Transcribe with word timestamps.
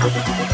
Thank 0.00 0.48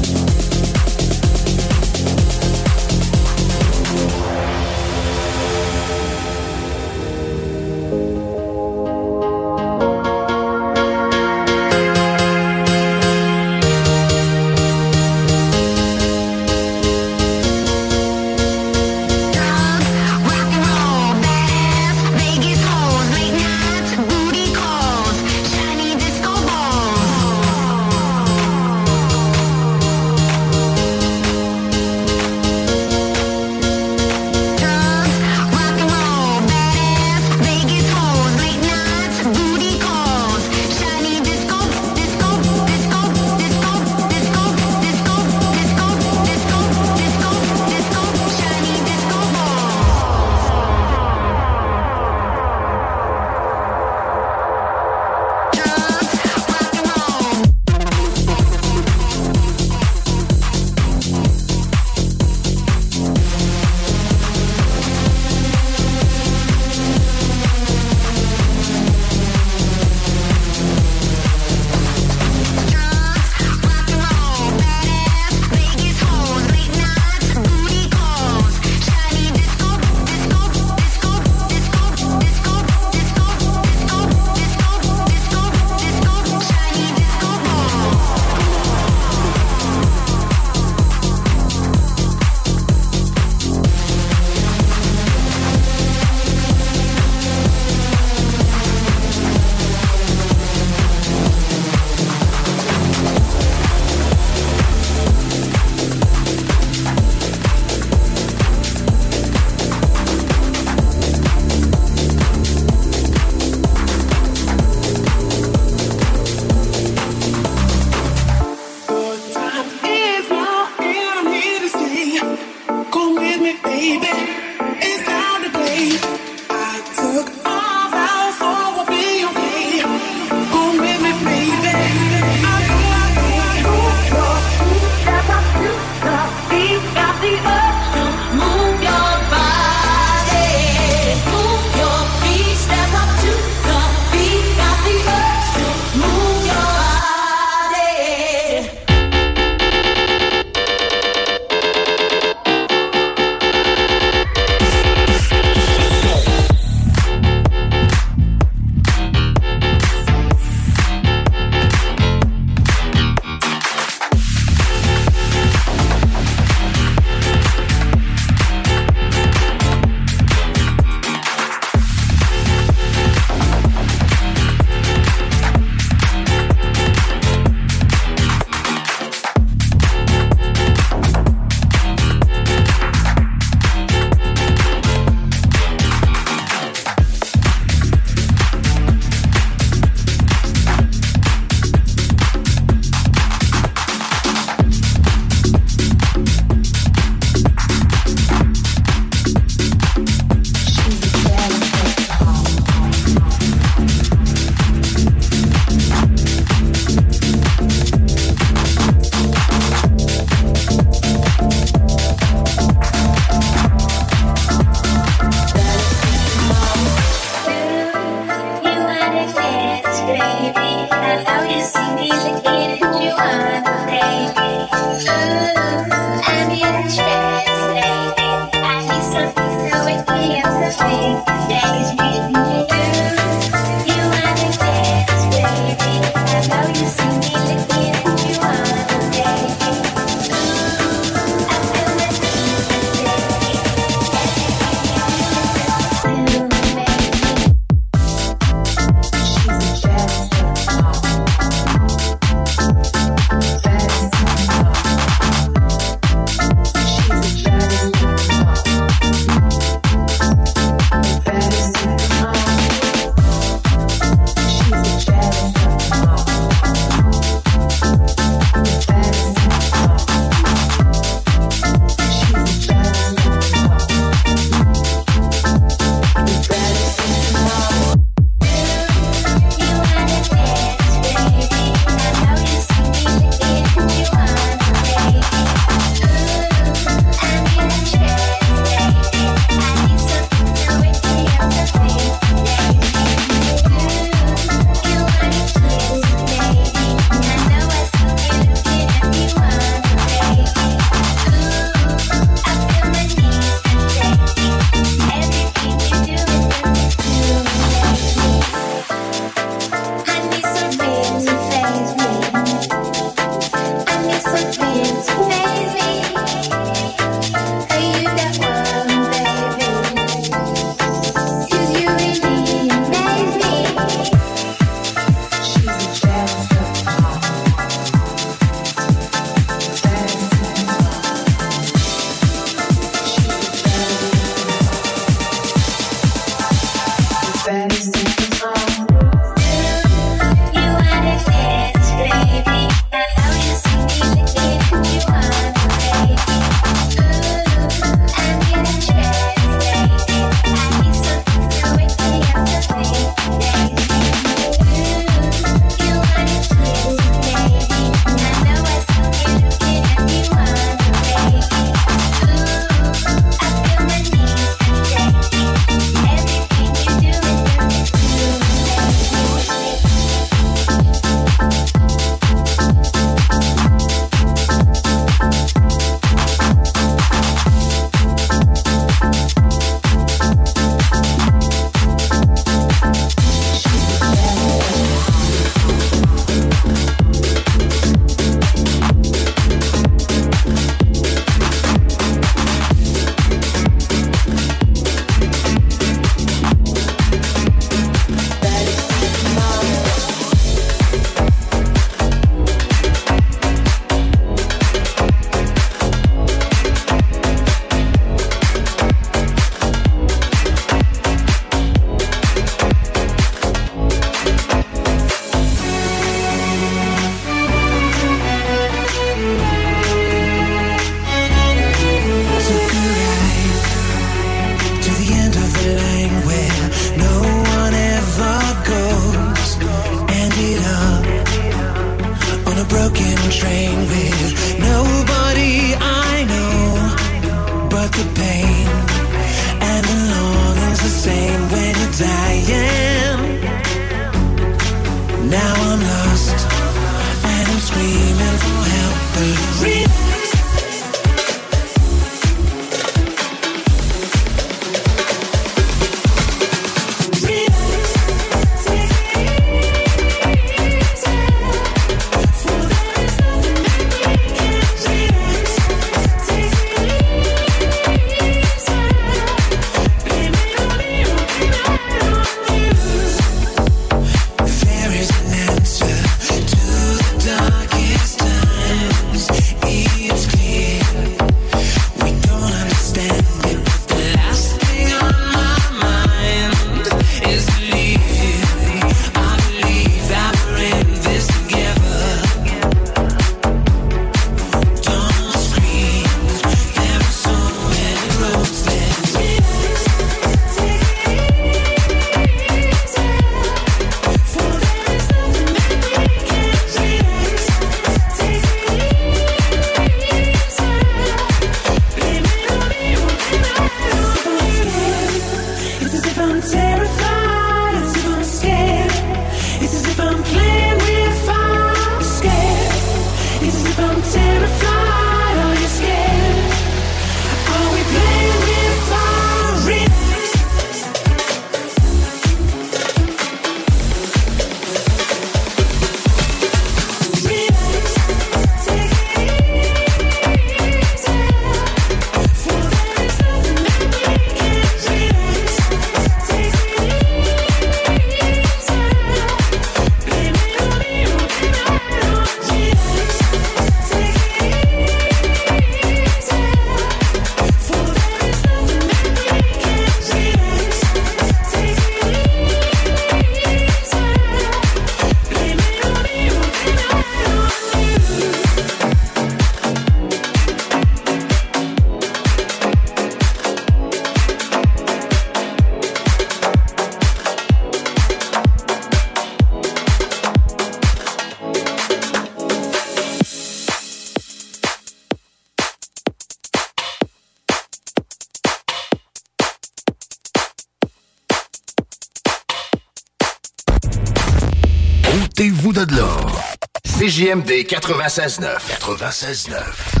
96.9. 597.71 598.59
96.9. 598.81 600.00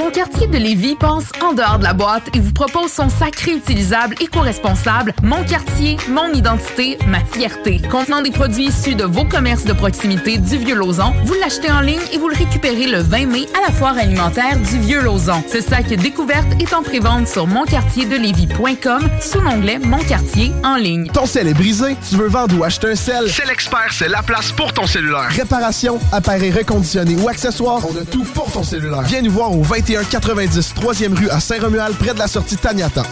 Mon 0.00 0.10
quartier 0.10 0.46
de 0.46 0.56
Lévis 0.56 0.96
pense 0.96 1.24
en 1.42 1.52
dehors 1.52 1.78
de 1.78 1.84
la 1.84 1.92
boîte 1.92 2.34
et 2.34 2.40
vous 2.40 2.54
propose 2.54 2.90
son 2.90 3.10
sac 3.10 3.36
réutilisable 3.36 4.14
éco-responsable 4.18 5.12
Mon 5.22 5.44
quartier, 5.44 5.98
mon 6.08 6.32
identité, 6.32 6.96
ma 7.06 7.20
fierté. 7.22 7.82
Contenant 7.90 8.22
des 8.22 8.30
produits 8.30 8.68
issus 8.68 8.94
de 8.94 9.04
vos 9.04 9.26
commerces 9.26 9.64
de 9.64 9.74
proximité 9.74 10.38
du 10.38 10.56
Vieux-Lauson, 10.56 11.12
vous 11.26 11.34
l'achetez 11.34 11.70
en 11.70 11.82
ligne 11.82 12.00
et 12.14 12.16
vous 12.16 12.30
le 12.30 12.34
récupérez 12.34 12.86
le 12.86 13.00
20 13.00 13.26
mai 13.26 13.46
à 13.54 13.68
la 13.68 13.74
foire 13.74 13.98
alimentaire 13.98 14.56
du 14.56 14.78
Vieux-Lauson. 14.78 15.44
Ce 15.52 15.60
sac 15.60 15.88
découverte 15.88 16.48
est 16.58 16.72
en 16.72 16.82
prévente 16.82 17.28
sur 17.28 17.46
monquartierdelévis.com 17.46 19.06
sous 19.20 19.40
l'onglet 19.40 19.78
Mon 19.80 19.98
quartier 19.98 20.50
en 20.64 20.76
ligne. 20.76 21.08
Ton 21.08 21.26
sel 21.26 21.46
est 21.46 21.52
brisé, 21.52 21.94
tu 22.08 22.16
veux 22.16 22.28
vendre 22.28 22.58
ou 22.58 22.64
acheter 22.64 22.92
un 22.92 22.96
sel? 22.96 23.28
C'est 23.28 23.46
l'expert, 23.46 23.92
c'est 23.92 24.08
la 24.08 24.22
place 24.22 24.50
pour 24.52 24.72
ton 24.72 24.86
cellulaire. 24.86 25.28
Réparation, 25.28 26.00
appareil 26.10 26.52
reconditionné 26.52 27.16
ou 27.16 27.28
accessoires, 27.28 27.82
on 27.86 28.00
a 28.00 28.06
tout 28.06 28.24
pour 28.24 28.50
ton 28.50 28.62
cellulaire. 28.62 29.02
Viens 29.02 29.20
nous 29.20 29.32
voir 29.32 29.52
au 29.52 29.62
2190 29.90 30.74
3e 30.74 31.18
rue 31.18 31.28
à 31.30 31.40
Saint-Romuald, 31.40 31.96
près 31.96 32.14
de 32.14 32.18
la 32.18 32.28
sortie 32.28 32.56
Taniata. 32.56 33.02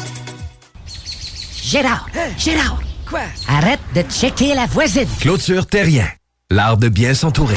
Gérard! 1.61 2.07
Gérard! 2.39 2.81
Quoi? 3.09 3.23
Arrête 3.49 3.81
de 3.95 4.03
checker 4.03 4.55
la 4.55 4.67
voisine! 4.67 5.09
Clôture 5.21 5.67
Terrien. 5.67 6.07
L'art 6.51 6.77
de 6.77 6.89
bien 6.89 7.15
s'entourer. 7.15 7.57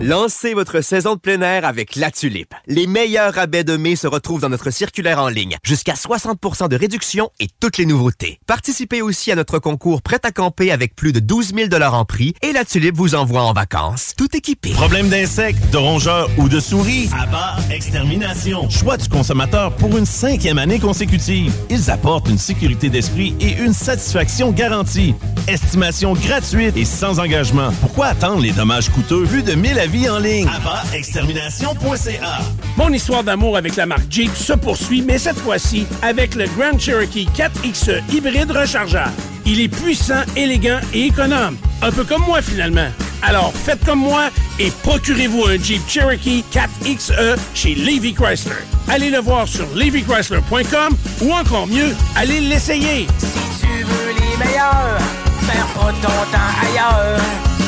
Lancez 0.00 0.54
votre 0.54 0.80
saison 0.80 1.16
de 1.16 1.18
plein 1.18 1.42
air 1.42 1.64
avec 1.64 1.96
La 1.96 2.12
Tulipe. 2.12 2.54
Les 2.68 2.86
meilleurs 2.86 3.34
rabais 3.34 3.64
de 3.64 3.76
mai 3.76 3.96
se 3.96 4.06
retrouvent 4.06 4.40
dans 4.40 4.48
notre 4.48 4.70
circulaire 4.70 5.20
en 5.20 5.26
ligne. 5.26 5.56
Jusqu'à 5.64 5.94
60% 5.94 6.68
de 6.68 6.76
réduction 6.76 7.30
et 7.40 7.48
toutes 7.58 7.78
les 7.78 7.86
nouveautés. 7.86 8.38
Participez 8.46 9.02
aussi 9.02 9.32
à 9.32 9.34
notre 9.34 9.58
concours 9.58 10.00
Prêt 10.00 10.20
à 10.22 10.30
camper 10.30 10.70
avec 10.70 10.94
plus 10.94 11.12
de 11.12 11.18
12 11.18 11.52
000 11.52 11.82
en 11.82 12.04
prix 12.04 12.34
et 12.42 12.52
La 12.52 12.64
Tulipe 12.64 12.94
vous 12.94 13.16
envoie 13.16 13.42
en 13.42 13.52
vacances, 13.52 14.12
tout 14.16 14.28
équipé. 14.36 14.70
Problème 14.70 15.08
d'insectes, 15.08 15.68
de 15.72 15.78
rongeurs 15.78 16.30
ou 16.38 16.48
de 16.48 16.60
souris? 16.60 17.10
Abba 17.20 17.56
Extermination. 17.68 18.70
Choix 18.70 18.98
du 18.98 19.08
consommateur 19.08 19.74
pour 19.74 19.98
une 19.98 20.06
cinquième 20.06 20.58
année 20.58 20.78
consécutive. 20.78 21.52
Ils 21.70 21.90
apportent 21.90 22.28
une 22.28 22.38
sécurité 22.38 22.88
d'esprit 22.88 23.34
et 23.40 23.54
une 23.54 23.74
satisfaction 23.74 24.52
garantie. 24.52 25.16
Estimation 25.48 26.12
gratuite 26.12 26.76
et 26.76 26.84
sans 26.84 27.18
engagement. 27.18 27.72
Pourquoi 27.80 28.06
attendre 28.06 28.42
les 28.42 28.52
dommages 28.52 28.90
coûteux? 28.90 29.24
Plus 29.24 29.42
de 29.42 29.54
1000 29.54 29.87
avis 29.88 30.10
en 30.10 30.18
ligne. 30.18 30.46
Abba 30.46 30.82
Extermination.ca. 30.92 32.40
Mon 32.76 32.92
histoire 32.92 33.24
d'amour 33.24 33.56
avec 33.56 33.74
la 33.76 33.86
marque 33.86 34.10
Jeep 34.10 34.34
se 34.36 34.52
poursuit, 34.52 35.00
mais 35.00 35.16
cette 35.16 35.38
fois-ci 35.38 35.86
avec 36.02 36.34
le 36.34 36.44
Grand 36.58 36.78
Cherokee 36.78 37.26
4XE 37.34 38.02
hybride 38.12 38.50
rechargeable. 38.50 39.12
Il 39.46 39.62
est 39.62 39.68
puissant, 39.68 40.22
élégant 40.36 40.80
et 40.92 41.06
économe. 41.06 41.56
Un 41.80 41.90
peu 41.90 42.04
comme 42.04 42.22
moi 42.26 42.42
finalement. 42.42 42.88
Alors 43.22 43.50
faites 43.54 43.82
comme 43.86 44.00
moi 44.00 44.28
et 44.58 44.70
procurez-vous 44.82 45.44
un 45.46 45.56
Jeep 45.56 45.80
Cherokee 45.88 46.44
4XE 46.52 47.38
chez 47.54 47.74
Levy 47.74 48.12
Chrysler. 48.12 48.52
Allez 48.88 49.08
le 49.08 49.20
voir 49.20 49.48
sur 49.48 49.66
levychrysler.com 49.74 50.96
ou 51.22 51.32
encore 51.32 51.66
mieux, 51.66 51.94
allez 52.14 52.40
l'essayer. 52.40 53.06
Si 53.18 53.60
tu 53.60 53.84
veux 53.84 54.12
les 54.12 54.36
meilleurs, 54.36 54.98
perds 55.46 55.66
pas 55.74 55.92
ton 56.02 56.30
temps 56.30 56.52
ailleurs. 56.62 57.20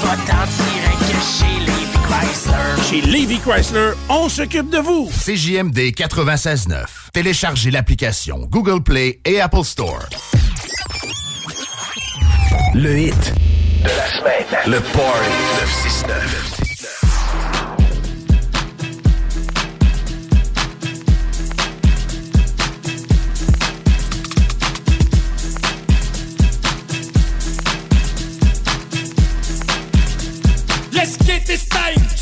Va-t'en 0.03 0.47
direct 0.65 1.00
chez 1.23 1.61
Levi 1.65 1.79
Chrysler. 2.11 2.83
Chez 2.88 3.00
Levy 3.02 3.38
Chrysler, 3.38 3.93
on 4.09 4.29
s'occupe 4.29 4.69
de 4.69 4.79
vous. 4.79 5.09
CJMD 5.25 5.93
96.9. 5.95 6.85
Téléchargez 7.12 7.71
l'application 7.71 8.49
Google 8.50 8.83
Play 8.83 9.21
et 9.25 9.40
Apple 9.40 9.62
Store. 9.62 10.09
Le 12.75 12.99
hit 12.99 13.35
de 13.83 13.88
la 13.88 14.11
semaine. 14.11 14.45
Le 14.67 14.81
Party 14.81 15.31
969. 15.61 16.70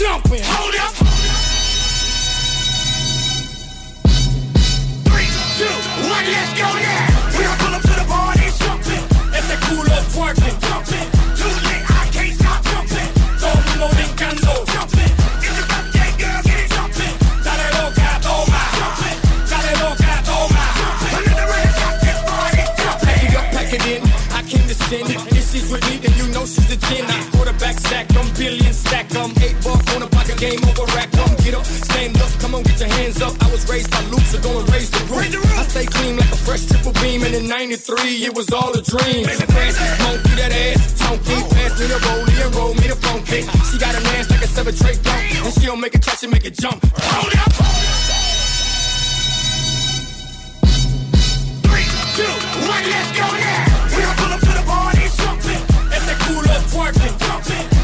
Jumping. 0.09 0.41
Hold 0.45 0.75
up. 0.77 0.95
Three, 5.05 5.29
two, 5.59 6.09
one, 6.09 6.25
let's 6.25 6.53
go 6.59 6.69
now. 6.81 7.08
Me, 26.49 26.65
then 26.65 26.69
you 26.69 26.69
know 26.69 26.69
she's 26.69 26.69
the 26.69 26.77
10. 26.77 27.05
I 27.05 27.31
quarterback 27.33 27.79
sack, 27.79 28.07
I'm 28.17 28.29
billion 28.35 28.73
stack, 28.73 29.15
I'm 29.17 29.31
eight 29.43 29.57
ball 29.63 29.81
on 29.95 30.03
a 30.03 30.09
pocket 30.09 30.39
game 30.39 30.61
over 30.65 30.87
rack. 30.95 31.11
Come 31.13 31.35
get 31.45 31.55
up, 31.55 31.65
stand 31.65 32.17
up, 32.21 32.31
come 32.41 32.55
on, 32.55 32.63
get 32.63 32.81
your 32.81 32.89
hands 32.89 33.21
up. 33.23 33.35
I 33.43 33.51
was 33.51 33.69
raised 33.69 33.91
by 33.91 34.03
Luke, 34.09 34.27
so 34.29 34.41
go 34.41 34.61
and 34.61 34.69
raise 34.71 34.91
the 34.91 35.03
roof. 35.13 35.59
I 35.59 35.63
stay 35.65 35.87
clean 35.87 36.17
like 36.17 36.33
a 36.33 36.37
fresh 36.37 36.67
triple 36.67 36.93
beam, 37.03 37.23
and 37.23 37.35
in 37.35 37.49
93, 37.49 38.25
it 38.25 38.35
was 38.35 38.51
all 38.53 38.73
a 38.73 38.83
dream. 38.83 39.27
Monkey 39.27 40.35
that 40.39 40.53
ass, 40.53 40.99
chunky, 40.99 41.37
pass 41.55 41.73
me 41.81 41.87
the 41.87 41.99
rollie 42.07 42.39
and 42.45 42.55
roll 42.55 42.75
me 42.75 42.87
the 42.89 42.97
funky. 42.97 43.43
She 43.71 43.79
got 43.79 43.95
an 43.95 44.05
ass 44.17 44.31
like 44.31 44.43
a 44.43 44.49
seven 44.49 44.75
tray 44.75 44.97
dunk, 45.03 45.45
and 45.45 45.55
she 45.55 45.67
don't 45.67 45.81
make 45.81 45.95
it 45.95 46.03
touch, 46.03 46.21
she 46.21 46.27
make 46.27 46.45
it 46.45 46.57
jump. 46.59 46.85
Hold 46.97 47.35
up. 47.35 47.53
Three, 51.67 51.87
two, 52.17 52.33
one, 52.69 52.85
let's 52.91 53.11
go 53.19 53.27
now. 53.27 53.78
Cool 56.29 56.51
up 56.51 56.63
twerking, 56.71 57.78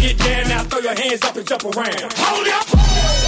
get 0.00 0.18
down, 0.18 0.48
now 0.48 0.62
throw 0.64 0.80
your 0.80 0.94
hands 0.94 1.22
up 1.22 1.36
and 1.36 1.46
jump 1.46 1.64
around. 1.64 2.12
Hold 2.16 2.48
up! 2.48 3.23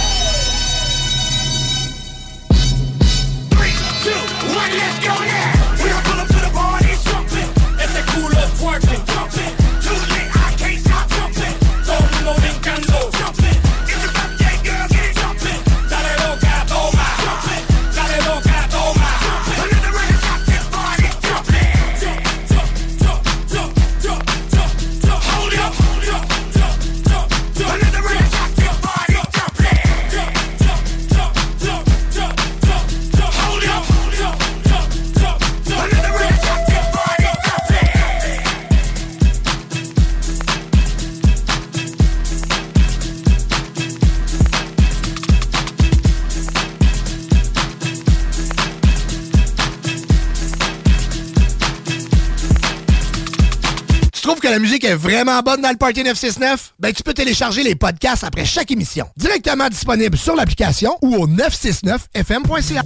la 54.57 54.61
musique 54.61 54.85
est 54.85 54.95
vraiment 54.95 55.39
bonne 55.41 55.61
dans 55.61 55.69
le 55.69 55.77
Party 55.77 56.03
969? 56.03 56.73
Ben, 56.79 56.91
tu 56.91 57.03
peux 57.03 57.13
télécharger 57.13 57.61
les 57.61 57.75
podcasts 57.75 58.23
après 58.23 58.43
chaque 58.43 58.71
émission. 58.71 59.05
Directement 59.15 59.69
disponible 59.69 60.17
sur 60.17 60.35
l'application 60.35 60.97
ou 61.03 61.13
au 61.15 61.27
969fm.ca. 61.27 62.81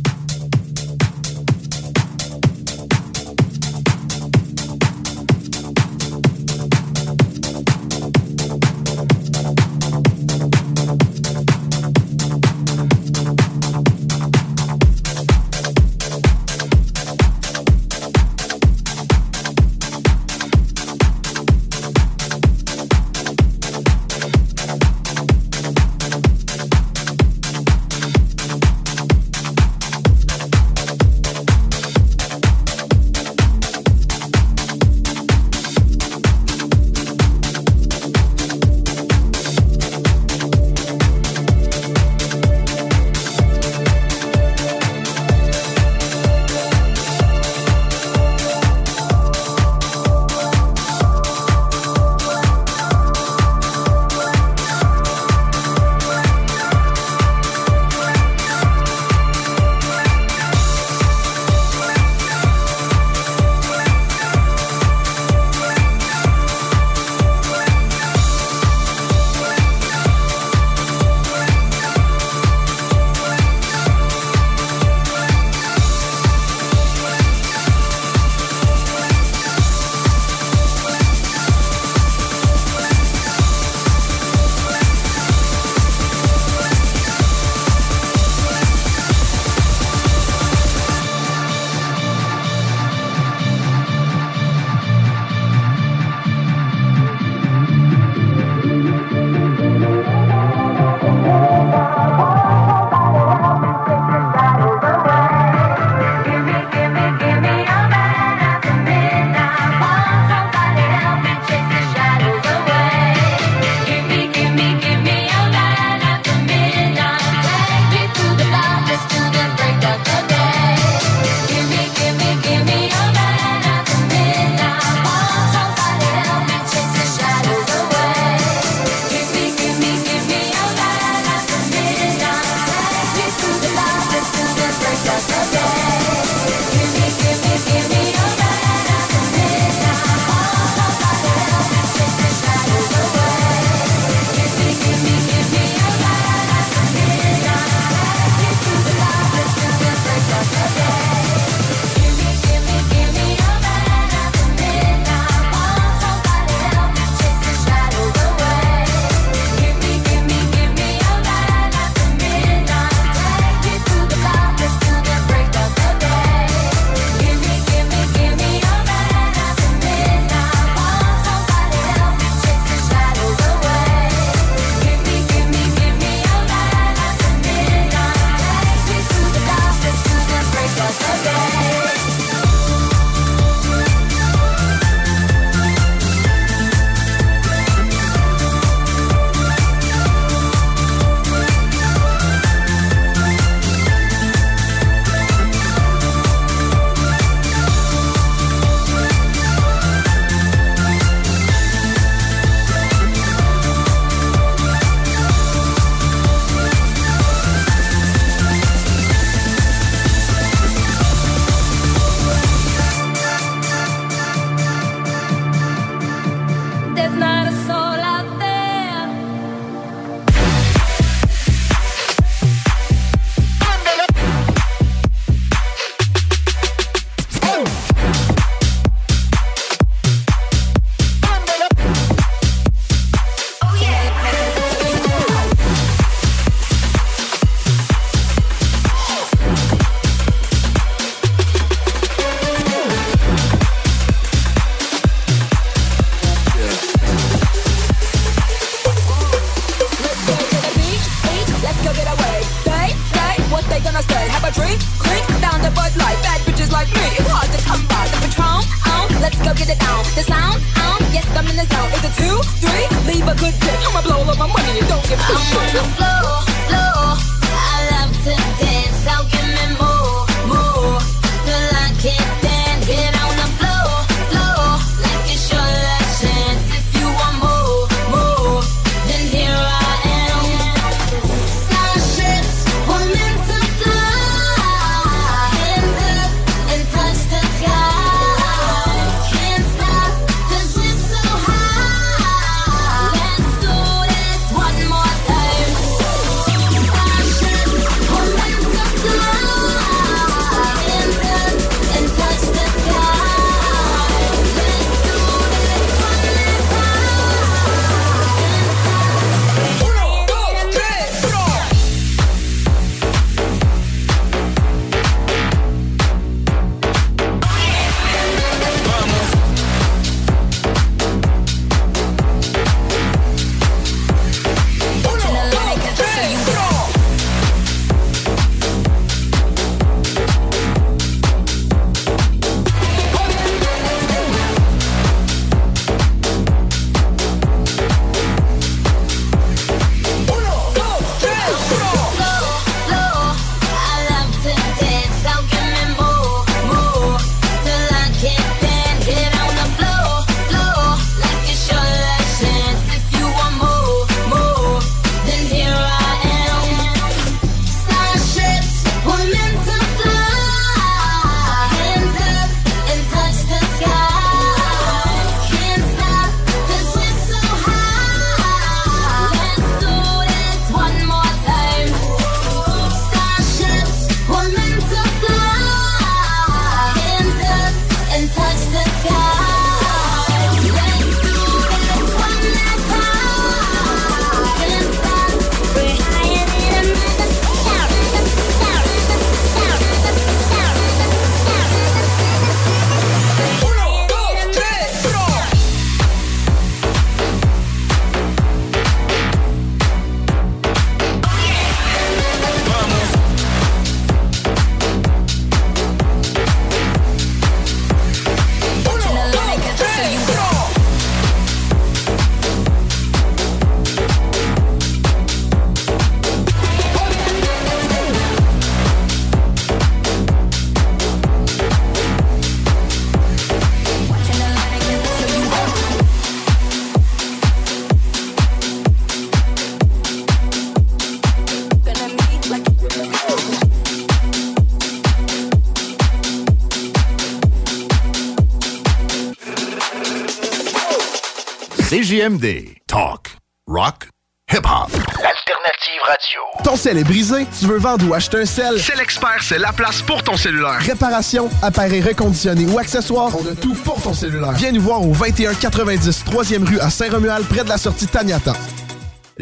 CJMD. 442.12 442.76
Talk. 442.88 443.38
Rock. 443.68 444.10
Hip-hop. 444.52 444.92
L'alternative 444.92 446.02
radio. 446.06 446.42
Ton 446.62 446.76
sel 446.76 446.98
est 446.98 447.06
brisé? 447.06 447.48
Tu 447.58 447.68
veux 447.68 447.78
vendre 447.78 448.06
ou 448.10 448.14
acheter 448.14 448.42
un 448.42 448.46
sel? 448.46 448.82
C'est 448.82 448.98
l'expert, 448.98 449.42
c'est 449.42 449.58
la 449.58 449.72
place 449.72 450.02
pour 450.02 450.22
ton 450.22 450.36
cellulaire. 450.36 450.80
Réparation, 450.80 451.50
appareils 451.62 452.02
reconditionnés 452.02 452.66
ou 452.66 452.78
accessoires, 452.80 453.32
on 453.40 453.50
a 453.50 453.56
tout 453.56 453.76
pour 453.86 454.02
ton 454.02 454.14
cellulaire. 454.14 454.52
Viens 454.52 454.74
nous 454.74 454.82
voir 454.82 455.02
au 455.02 455.14
2190 455.14 456.26
3e 456.26 456.68
rue 456.68 456.82
à 456.82 456.90
Saint-Romuald, 456.90 457.48
près 457.48 457.64
de 457.64 457.70
la 457.70 457.78
sortie 457.78 458.08
Taniata. 458.08 458.56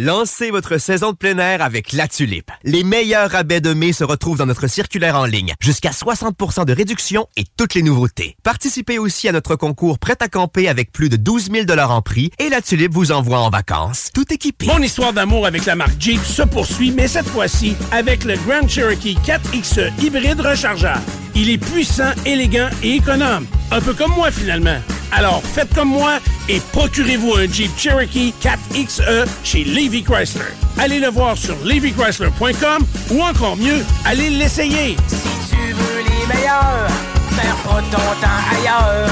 Lancez 0.02 0.50
votre 0.50 0.78
saison 0.78 1.12
de 1.12 1.18
plein 1.18 1.38
air 1.40 1.62
avec 1.62 1.92
La 1.92 2.08
Tulipe. 2.08 2.52
Les 2.64 2.86
meilleurs 2.86 3.32
rabais 3.32 3.60
de 3.60 3.74
mai 3.74 3.92
se 3.92 4.06
retrouvent 4.06 4.38
dans 4.38 4.46
notre 4.46 4.68
circulaire 4.68 5.18
en 5.18 5.26
ligne. 5.26 5.56
Jusqu'à 5.60 5.90
60% 5.90 6.64
de 6.64 6.72
réduction 6.72 7.28
et 7.36 7.44
toutes 7.58 7.74
les 7.74 7.84
nouveautés. 7.84 8.38
Participez 8.42 8.98
aussi 8.98 9.28
à 9.28 9.34
notre 9.34 9.58
concours 9.58 10.00
Prêt 10.00 10.16
à 10.22 10.30
camper 10.30 10.70
avec 10.70 10.94
plus 10.94 11.10
de 11.10 11.18
12 11.18 11.50
000 11.52 11.78
en 11.78 12.02
prix 12.02 12.32
et 12.40 12.48
La 12.48 12.62
Tulipe 12.62 12.94
vous 12.94 13.12
envoie 13.12 13.40
en 13.40 13.50
vacances, 13.50 14.08
tout 14.14 14.34
équipé. 14.34 14.68
Mon 14.68 14.82
histoire 14.82 15.12
d'amour 15.12 15.46
avec 15.46 15.66
la 15.66 15.76
marque 15.76 16.00
Jeep 16.00 16.24
se 16.24 16.44
poursuit, 16.44 16.92
mais 16.92 17.10
cette 17.10 17.28
fois-ci 17.28 17.76
avec 17.92 18.24
le 18.24 18.38
Grand 18.38 18.70
Cherokee 18.70 19.18
4XE 19.26 19.92
hybride 20.02 20.40
rechargeable. 20.40 21.02
Il 21.42 21.50
est 21.50 21.58
puissant, 21.58 22.12
élégant 22.26 22.68
et 22.84 22.96
économe. 22.96 23.46
Un 23.72 23.80
peu 23.80 23.94
comme 23.94 24.12
moi 24.12 24.30
finalement. 24.30 24.78
Alors 25.14 25.42
faites 25.42 25.74
comme 25.74 25.88
moi 25.88 26.20
et 26.50 26.60
procurez-vous 26.74 27.34
un 27.34 27.48
Jeep 27.48 27.72
Cherokee 27.78 28.34
4XE 28.42 29.26
chez 29.46 29.64
Levy 29.64 30.04
Chrysler. 30.04 30.52
Allez 30.78 31.00
le 31.00 31.08
voir 31.08 31.38
sur 31.38 31.56
levychrysler.com 31.64 32.86
ou 33.12 33.22
encore 33.22 33.56
mieux, 33.56 33.86
allez 34.04 34.30
l'essayer. 34.32 34.98
Si 35.08 35.50
tu 35.50 35.56
veux 35.56 36.02
les 36.04 36.28
meilleurs, 36.28 36.90
perds 37.38 37.56
pas 37.64 37.84
ton 37.90 38.20
temps 38.20 38.60
ailleurs. 38.60 39.10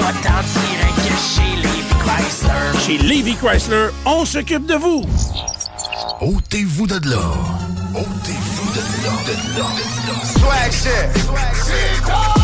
Va 0.00 0.12
t'en 0.14 0.42
tirer 0.42 0.92
que 0.96 1.14
chez 1.16 1.62
Levi 1.62 1.94
Chrysler. 2.00 2.84
Chez 2.84 2.98
Levy 2.98 3.36
Chrysler, 3.36 3.90
on 4.04 4.24
s'occupe 4.24 4.66
de 4.66 4.74
vous. 4.74 5.04
Ôtez-vous 6.22 6.88
de 6.88 7.08
là. 7.08 7.22
Ôtez-vous 7.94 8.47
Swag 10.24 10.72
shit. 10.72 11.08
Swag 11.22 11.54
shit. 11.54 12.38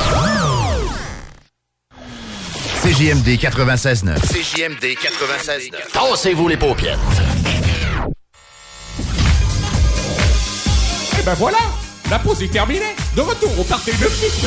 CJMD 2.82 3.28
96.9. 3.38 4.20
CJMD 4.20 4.84
96.9. 4.96 5.92
Tassez-vous 5.92 6.48
les 6.48 6.56
paupières. 6.58 6.98
Et 11.18 11.22
ben 11.22 11.34
voilà, 11.34 11.58
la 12.10 12.18
pause 12.18 12.42
est 12.42 12.48
terminée. 12.48 12.96
De 13.14 13.20
retour 13.20 13.50
au 13.58 13.64
party 13.64 13.92
de 13.92 14.08
6 14.08 14.46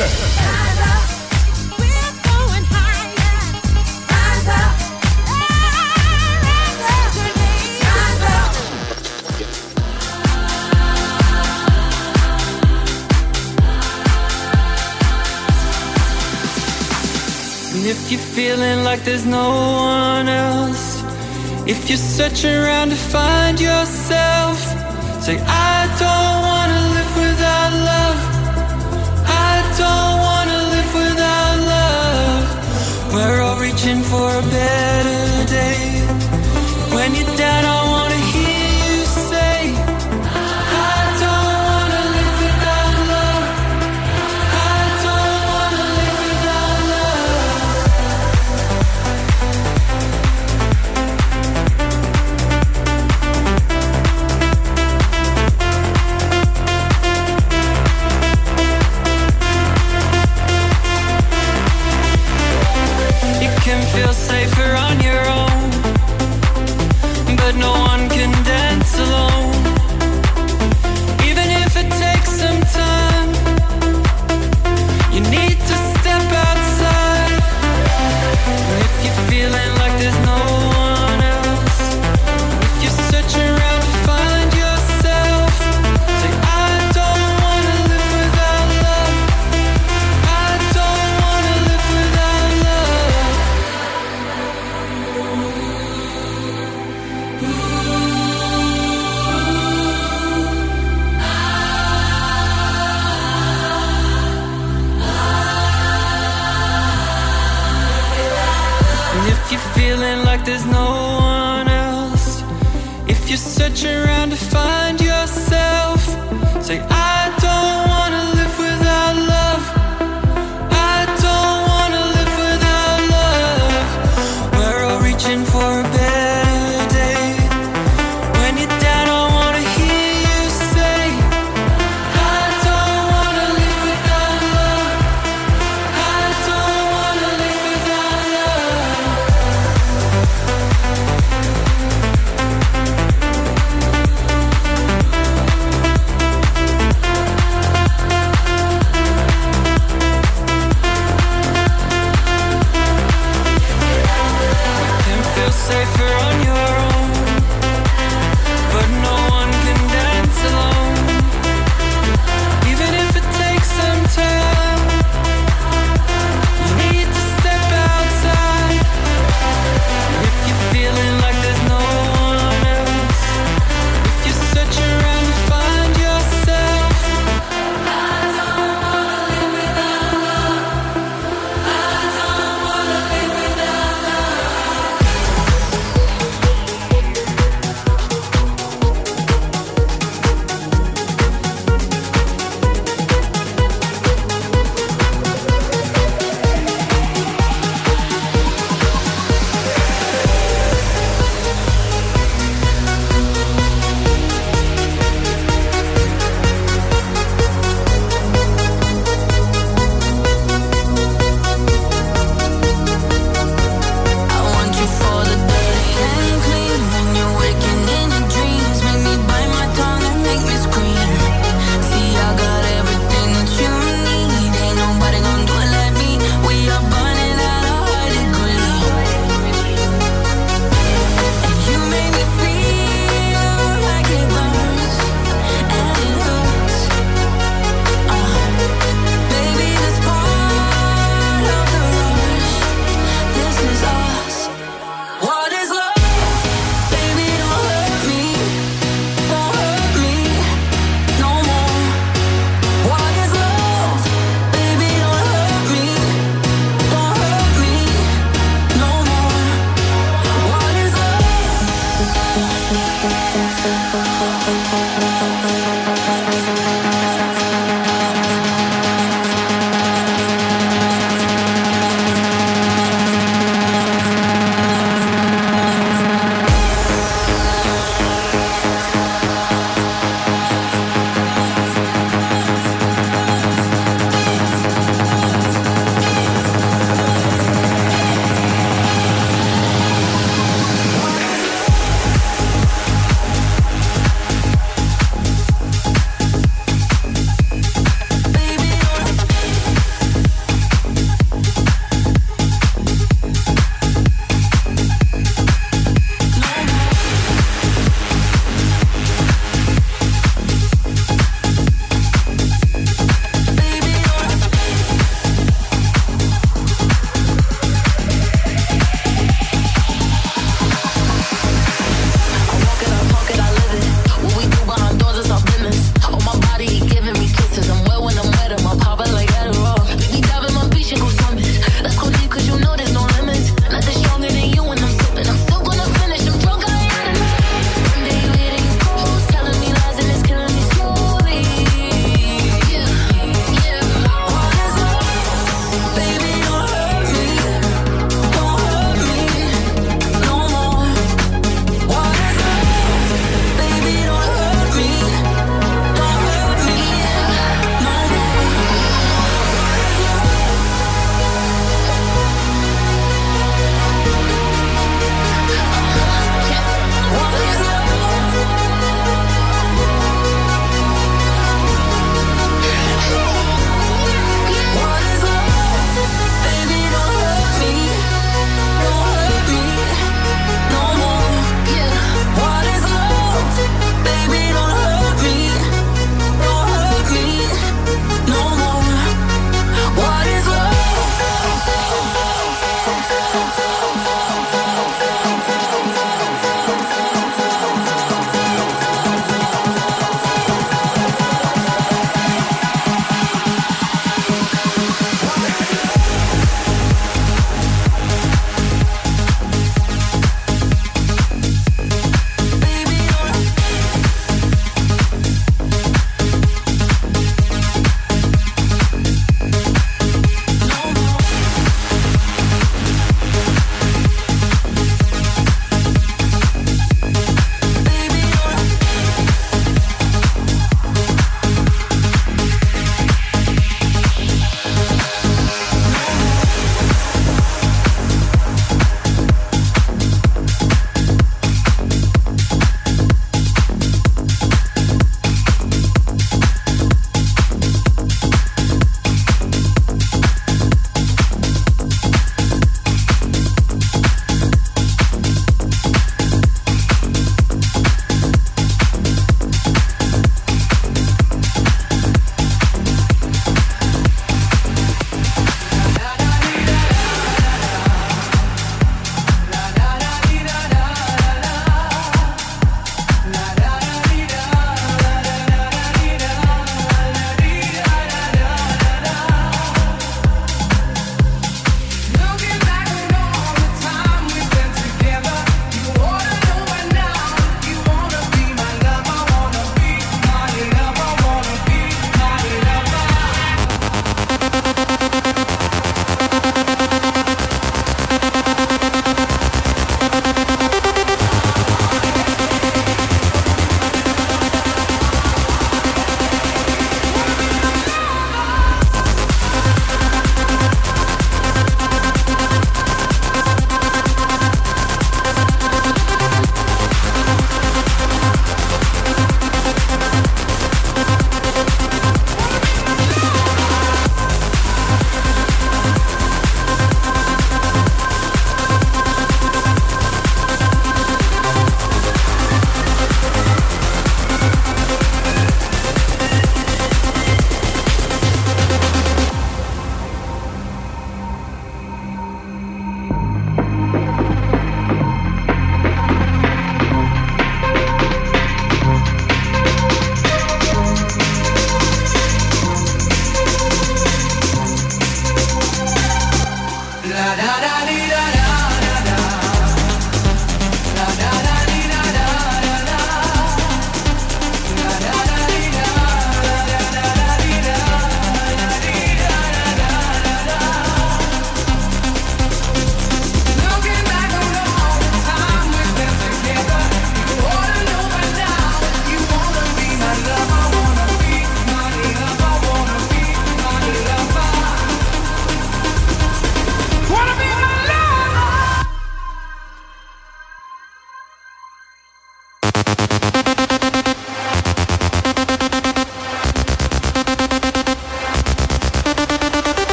Ne 17.82 17.90
if 17.90 18.10
you're 18.10 18.18
feeling 18.18 18.82
like 18.84 19.04
there's 19.04 19.26
no 19.26 19.50
one 19.50 20.28
else, 20.28 21.02
if 21.66 21.88
you're 21.88 21.98
searching 21.98 22.54
around 22.54 22.90
to 22.90 22.96
find 22.96 23.60
yourself, 23.60 24.58
say, 25.20 25.38
I 25.46 25.86
don't 25.98 26.23
for 34.10 34.28
a 34.28 34.42
better 34.42 35.22
day. 35.58 35.84
When 36.94 37.14
you're 37.14 37.36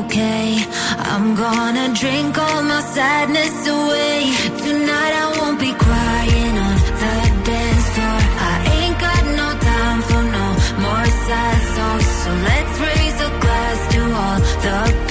okay. 0.00 0.48
I'm 1.12 1.34
gonna 1.34 1.86
drink 1.94 2.38
all 2.38 2.62
my 2.62 2.82
sadness 2.96 3.56
away. 3.76 4.18
Tonight 4.64 5.14
I 5.24 5.26
won't 5.38 5.58
be 5.60 5.72
crying 5.86 6.54
on 6.66 6.74
the 7.02 7.16
dance 7.48 7.86
floor. 7.94 8.20
I 8.50 8.54
ain't 8.76 8.98
got 9.06 9.22
no 9.40 9.48
time 9.70 10.00
for 10.08 10.22
no 10.36 10.46
more 10.84 11.08
sad 11.26 11.58
songs. 11.76 12.08
So 12.22 12.30
let's 12.48 12.76
raise 12.88 13.18
a 13.28 13.30
glass 13.42 13.78
to 13.94 14.00
all 14.22 14.38
the 14.66 15.01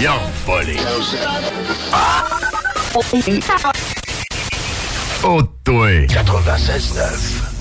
ils 0.00 0.08
ont 0.08 0.12
volé. 0.46 0.76
Oh, 5.24 5.42
toi. 5.64 5.88
96.9. 6.06 7.58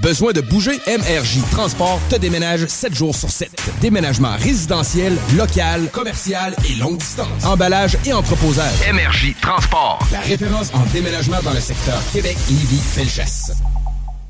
Besoin 0.00 0.32
de 0.32 0.40
bouger? 0.40 0.80
MRJ 0.86 1.40
Transport 1.50 2.00
te 2.08 2.16
déménage 2.16 2.66
7 2.66 2.94
jours 2.94 3.14
sur 3.14 3.30
7. 3.30 3.50
Déménagement 3.80 4.36
résidentiel, 4.38 5.16
local, 5.36 5.90
commercial 5.92 6.54
et 6.68 6.74
longue 6.76 6.98
distance. 6.98 7.44
Emballage 7.44 7.98
et 8.04 8.12
entreposage. 8.12 8.74
MRJ 8.92 9.34
Transport. 9.40 9.98
La 10.12 10.20
référence 10.20 10.72
en 10.72 10.84
déménagement 10.92 11.42
dans 11.42 11.52
le 11.52 11.60
secteur 11.60 12.00
Québec, 12.12 12.36
Lévis, 12.48 12.80
Felchasse. 12.80 13.52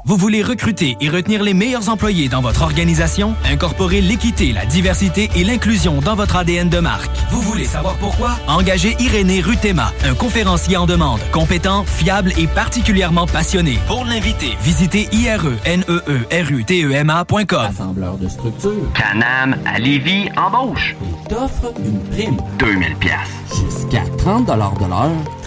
Vous 0.04 0.16
voulez 0.16 0.42
recruter 0.42 0.96
et 1.00 1.08
retenir 1.10 1.42
les 1.42 1.54
meilleurs 1.54 1.88
employés 1.88 2.28
dans 2.28 2.40
votre 2.40 2.62
organisation? 2.62 3.34
Incorporez 3.44 4.00
l'équité, 4.00 4.52
la 4.52 4.64
diversité 4.64 5.28
et 5.34 5.42
l'inclusion 5.42 6.00
dans 6.00 6.14
votre 6.14 6.36
ADN 6.36 6.68
de 6.68 6.78
marque. 6.78 7.10
Vous 7.30 7.42
voulez 7.42 7.64
savoir 7.64 7.96
pourquoi? 7.96 8.36
Engagez 8.46 8.94
Irénée 9.00 9.40
Rutema, 9.40 9.92
un 10.04 10.14
conférencier 10.14 10.76
en 10.76 10.86
demande, 10.86 11.18
compétent, 11.32 11.82
fiable 11.84 12.32
et 12.38 12.46
particulièrement 12.46 13.26
passionné. 13.26 13.76
Pour 13.88 14.04
l'inviter, 14.04 14.56
visitez 14.62 15.08
ireneerutema.com. 15.12 17.66
Assembleur 17.68 18.16
de 18.18 18.28
structure. 18.28 18.92
Canam 18.94 19.56
à 19.66 19.80
Lévis 19.80 20.28
embauche. 20.36 20.94
T'offre 21.28 21.72
une 21.84 22.00
prime. 22.04 22.36
2000 22.60 22.94
pièces. 22.96 23.16
Jusqu'à 23.50 24.04
30 24.18 24.46
de 24.46 24.52
l'heure. 24.52 24.74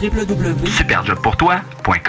www. 0.02 0.68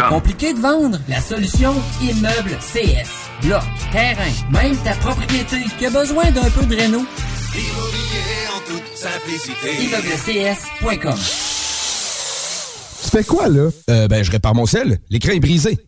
Compliqué 0.08 0.54
de 0.54 0.60
vendre? 0.60 0.98
La 1.08 1.20
solution 1.20 1.74
Immeuble 2.00 2.56
CS. 2.60 3.10
Bloc, 3.46 3.62
terrain, 3.90 4.30
même 4.50 4.76
ta 4.78 4.92
propriété 4.94 5.58
qui 5.78 5.86
a 5.86 5.90
besoin 5.90 6.30
d'un 6.30 6.50
peu 6.50 6.64
de 6.66 6.76
réno? 6.76 6.98
Immobilier 7.54 8.48
en 8.54 8.60
toute 8.68 8.96
simplicité. 8.96 9.84
ImmeubleCS.com 9.84 11.18
fais 13.12 13.24
quoi, 13.24 13.48
là? 13.48 13.68
Euh, 13.90 14.08
ben, 14.08 14.24
je 14.24 14.30
répare 14.30 14.54
mon 14.54 14.64
sel. 14.64 14.98
L'écran 15.10 15.32
est 15.32 15.40
brisé. 15.40 15.78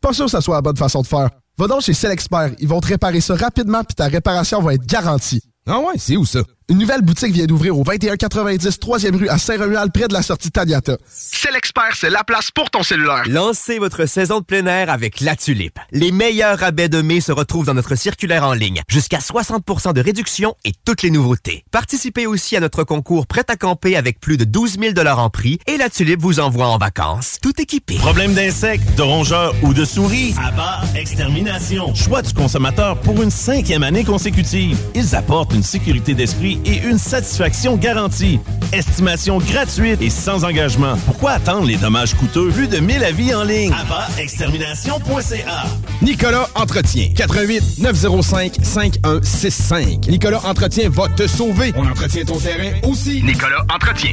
Pas 0.00 0.12
sûr 0.12 0.24
que 0.24 0.30
ça 0.32 0.40
soit 0.40 0.56
la 0.56 0.62
bonne 0.62 0.76
façon 0.76 1.00
de 1.00 1.06
faire. 1.06 1.30
Va 1.56 1.68
donc 1.68 1.82
chez 1.82 1.94
Selexpert. 1.94 2.50
Ils 2.58 2.66
vont 2.66 2.80
te 2.80 2.88
réparer 2.88 3.20
ça 3.20 3.36
rapidement 3.36 3.84
puis 3.84 3.94
ta 3.94 4.06
réparation 4.06 4.60
va 4.60 4.74
être 4.74 4.84
garantie. 4.84 5.40
Ah 5.66 5.78
ouais, 5.78 5.94
c'est 5.96 6.16
où 6.16 6.24
ça? 6.24 6.40
Une 6.68 6.78
nouvelle 6.78 7.02
boutique 7.02 7.32
vient 7.32 7.46
d'ouvrir 7.46 7.76
au 7.76 7.82
2190 7.82 8.78
3e 8.78 9.16
rue 9.16 9.28
à 9.28 9.36
Saint-Romuald, 9.36 9.92
près 9.92 10.06
de 10.06 10.12
la 10.12 10.22
sortie 10.22 10.50
Taniata. 10.50 10.96
C'est 11.10 11.50
l'expert, 11.50 11.94
c'est 11.94 12.10
la 12.10 12.22
place 12.22 12.50
pour 12.50 12.70
ton 12.70 12.82
cellulaire. 12.82 13.24
Lancez 13.26 13.78
votre 13.78 14.06
saison 14.06 14.38
de 14.38 14.44
plein 14.44 14.66
air 14.66 14.88
avec 14.88 15.20
La 15.20 15.34
Tulipe. 15.34 15.78
Les 15.90 16.12
meilleurs 16.12 16.58
rabais 16.58 16.88
de 16.88 17.02
mai 17.02 17.20
se 17.20 17.32
retrouvent 17.32 17.66
dans 17.66 17.74
notre 17.74 17.96
circulaire 17.96 18.44
en 18.44 18.52
ligne. 18.52 18.82
Jusqu'à 18.88 19.18
60% 19.18 19.92
de 19.92 20.00
réduction 20.00 20.54
et 20.64 20.72
toutes 20.84 21.02
les 21.02 21.10
nouveautés. 21.10 21.64
Participez 21.72 22.26
aussi 22.26 22.56
à 22.56 22.60
notre 22.60 22.84
concours 22.84 23.26
Prêt 23.26 23.44
à 23.48 23.56
camper 23.56 23.96
avec 23.96 24.20
plus 24.20 24.36
de 24.36 24.44
12 24.44 24.78
000 24.78 25.08
en 25.08 25.30
prix 25.30 25.58
et 25.66 25.76
La 25.76 25.90
Tulipe 25.90 26.20
vous 26.20 26.38
envoie 26.38 26.68
en 26.68 26.78
vacances, 26.78 27.38
tout 27.42 27.60
équipé. 27.60 27.96
Problème 27.96 28.34
d'insectes, 28.34 28.96
de 28.96 29.02
rongeurs 29.02 29.54
ou 29.62 29.74
de 29.74 29.84
souris? 29.84 30.34
Abba 30.42 30.82
Extermination. 30.94 31.94
Choix 31.94 32.22
du 32.22 32.32
consommateur 32.32 33.00
pour 33.00 33.20
une 33.20 33.30
cinquième 33.30 33.82
année 33.82 34.04
consécutive. 34.04 34.78
Ils 34.94 35.16
apportent 35.16 35.54
une 35.54 35.62
sécurité 35.62 36.14
d'esprit 36.14 36.51
et 36.64 36.82
une 36.82 36.98
satisfaction 36.98 37.76
garantie. 37.76 38.40
Estimation 38.72 39.38
gratuite 39.38 40.00
et 40.00 40.10
sans 40.10 40.44
engagement. 40.44 40.96
Pourquoi 41.06 41.32
attendre 41.32 41.66
les 41.66 41.76
dommages 41.76 42.14
coûteux? 42.14 42.48
Plus 42.50 42.68
de 42.68 42.78
1000 42.78 43.04
avis 43.04 43.34
en 43.34 43.44
ligne. 43.44 43.72
AbbaExtermination.ca 43.72 45.64
Nicolas 46.00 46.48
Entretien. 46.54 47.08
88 47.14 47.78
905 47.78 48.56
5165. 48.62 50.06
Nicolas 50.08 50.40
Entretien 50.44 50.88
va 50.88 51.08
te 51.08 51.26
sauver. 51.26 51.72
On 51.76 51.86
entretient 51.86 52.24
ton 52.24 52.38
terrain 52.38 52.72
aussi. 52.84 53.22
Nicolas 53.22 53.64
Entretien. 53.72 54.12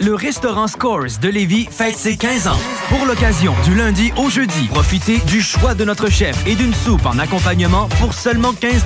Le 0.00 0.14
restaurant 0.14 0.68
Scores 0.68 1.18
de 1.20 1.28
Lévis 1.28 1.66
fête 1.68 1.96
ses 1.96 2.16
15 2.16 2.46
ans. 2.46 2.58
Pour 2.88 3.04
l'occasion, 3.04 3.52
du 3.64 3.74
lundi 3.74 4.12
au 4.16 4.30
jeudi, 4.30 4.68
profitez 4.68 5.18
du 5.18 5.42
choix 5.42 5.74
de 5.74 5.84
notre 5.84 6.08
chef 6.08 6.46
et 6.46 6.54
d'une 6.54 6.72
soupe 6.72 7.04
en 7.04 7.18
accompagnement 7.18 7.88
pour 8.00 8.14
seulement 8.14 8.52
15 8.52 8.84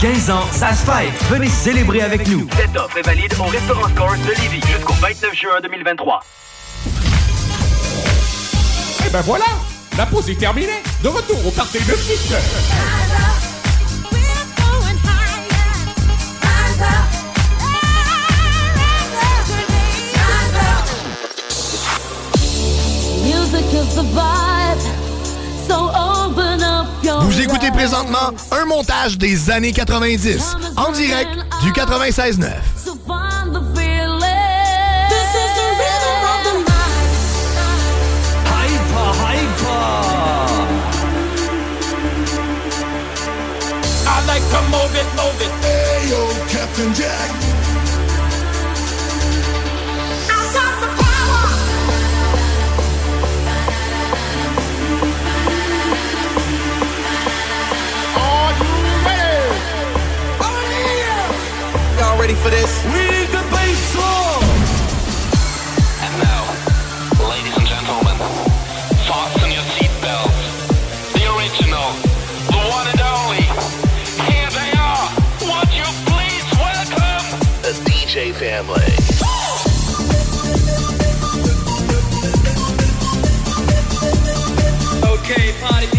15 0.00 0.30
ans, 0.30 0.40
ça 0.52 0.72
se 0.72 0.86
fête. 0.86 1.12
Venez 1.28 1.48
célébrer 1.48 2.00
avec 2.00 2.26
nous. 2.28 2.48
Cette 2.56 2.74
offre 2.78 2.96
est 2.96 3.02
valide 3.02 3.34
au 3.38 3.44
restaurant 3.44 3.88
Scores 3.90 4.16
de 4.26 4.40
Lévis 4.40 4.66
jusqu'au 4.66 4.94
29 4.94 5.34
juin 5.34 5.60
2023. 5.62 6.20
Et 9.06 9.10
ben 9.10 9.20
voilà, 9.20 9.44
la 9.98 10.06
pause 10.06 10.30
est 10.30 10.38
terminée. 10.38 10.82
De 11.02 11.08
retour 11.08 11.46
au 11.46 11.50
party 11.50 11.78
de 11.80 11.92
Vous 27.20 27.40
écoutez 27.40 27.70
présentement 27.70 28.30
un 28.50 28.64
montage 28.64 29.18
des 29.18 29.50
années 29.50 29.72
90 29.72 30.56
en 30.76 30.92
direct 30.92 31.30
du 31.62 31.72
96.9. 31.72 32.52
So 32.76 32.94
find 33.06 33.52
the 33.52 33.60
feeling. 33.74 34.20
This 35.08 35.34
is 35.34 35.50
the 35.54 35.68
rhythm 35.80 36.24
of 36.32 36.40
the 36.44 36.54
night. 36.70 37.10
Hyper, 38.46 39.10
hyper. 39.22 39.94
I 44.06 44.26
like 44.26 44.44
to 44.50 44.60
move 44.70 44.94
it, 44.94 45.08
move 45.16 45.40
it. 45.40 45.52
Hey, 45.64 46.08
yo, 46.10 46.20
Captain 46.48 46.92
Jack. 46.94 47.43
Ready 62.24 62.40
for 62.40 62.48
this? 62.48 62.82
We 62.86 63.02
need 63.12 63.28
the 63.36 63.44
bass 63.52 63.92
drum. 63.92 64.44
And 66.04 66.14
now, 66.24 66.42
ladies 67.28 67.54
and 67.58 67.66
gentlemen, 67.66 68.16
fasten 69.04 69.50
your 69.52 69.66
seatbelts. 69.76 70.40
The 71.12 71.24
original, 71.36 71.88
the 72.48 72.60
one 72.72 72.86
and 72.92 73.00
only. 73.12 73.44
Here 74.24 74.50
they 74.56 74.72
are. 74.72 75.06
Would 75.50 75.70
you 75.76 75.88
please 76.08 76.46
welcome 76.64 77.26
The 77.60 77.74
DJ 77.84 78.32
family. 78.32 78.88
Okay, 85.12 85.52
party 85.60 85.93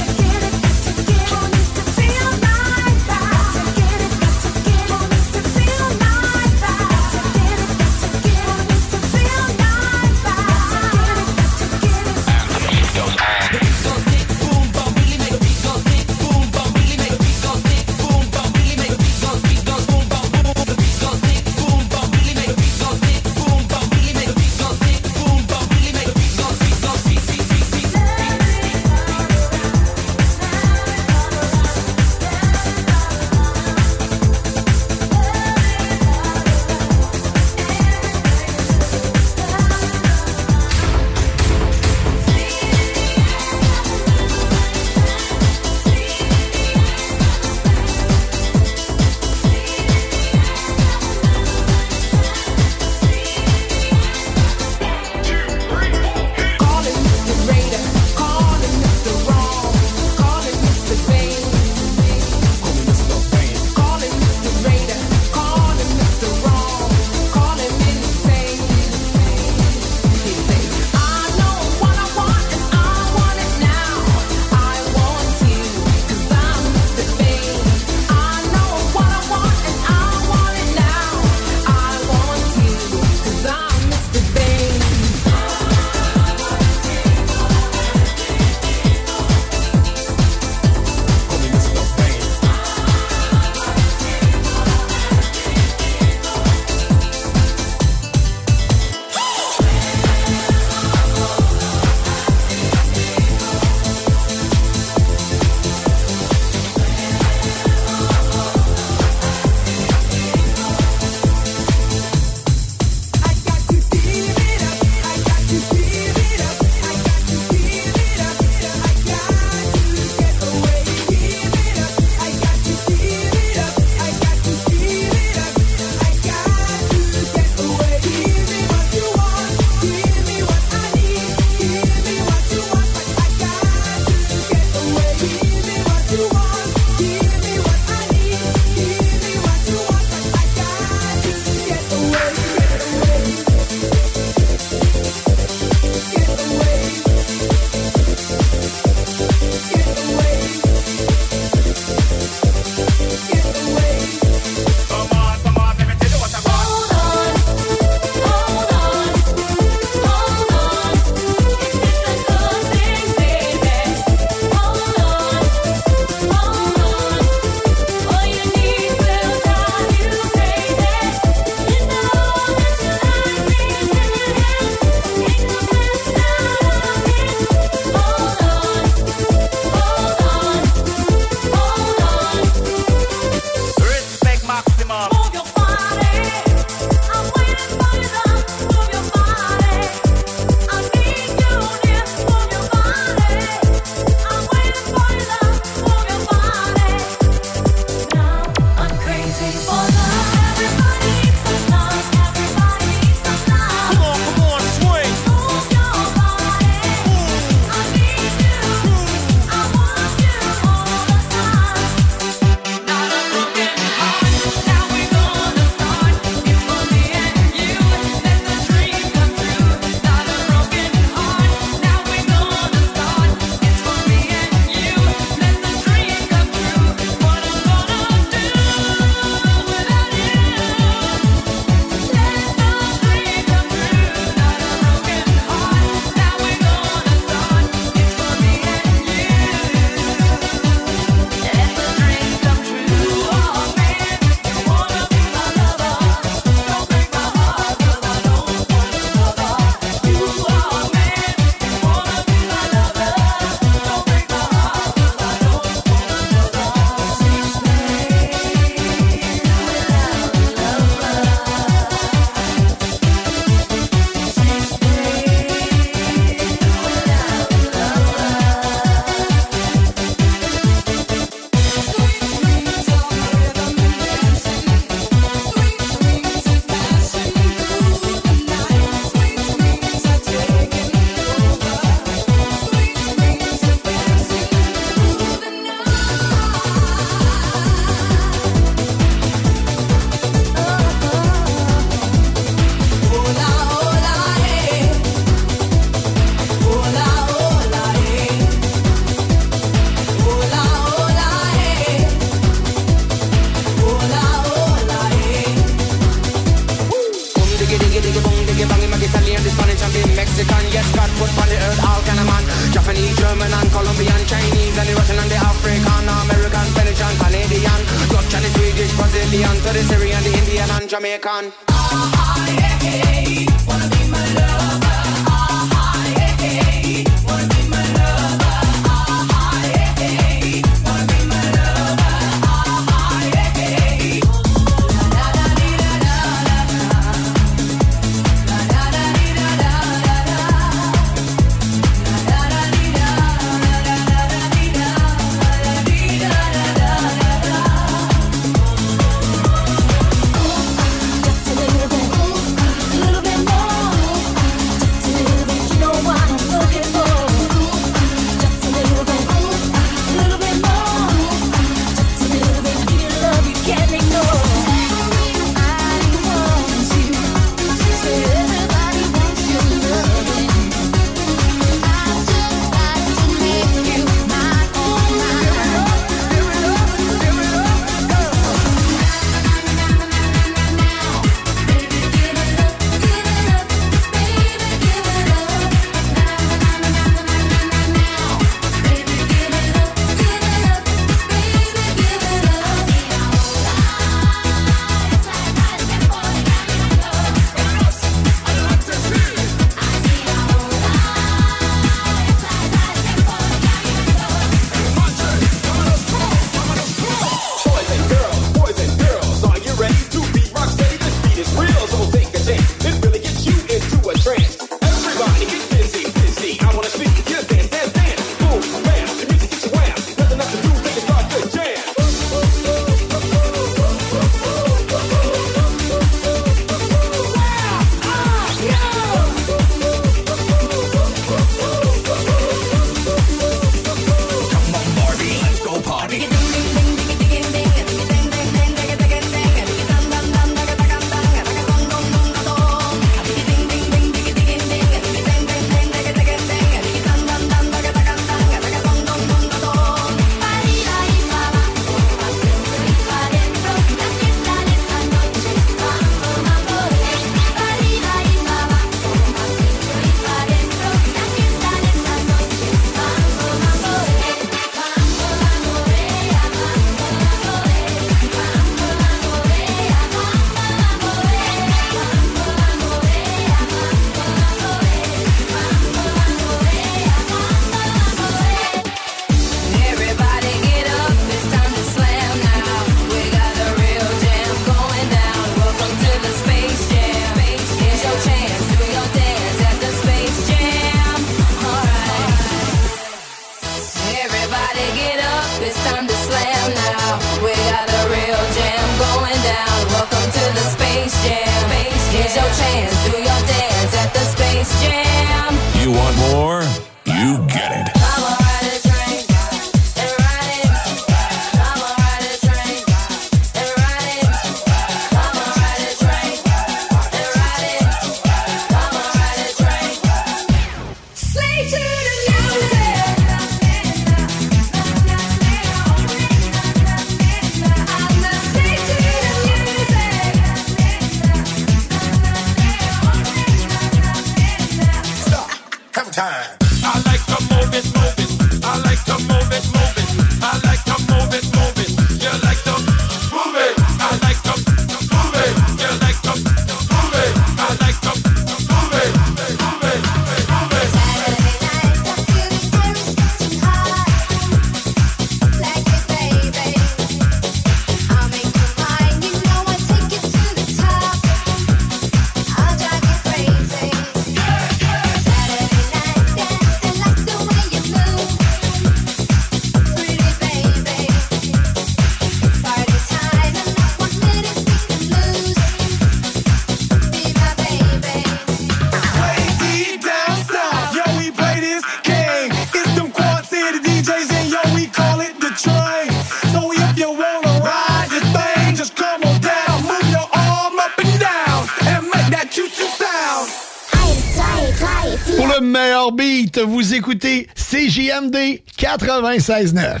96.9. 599.08 600.00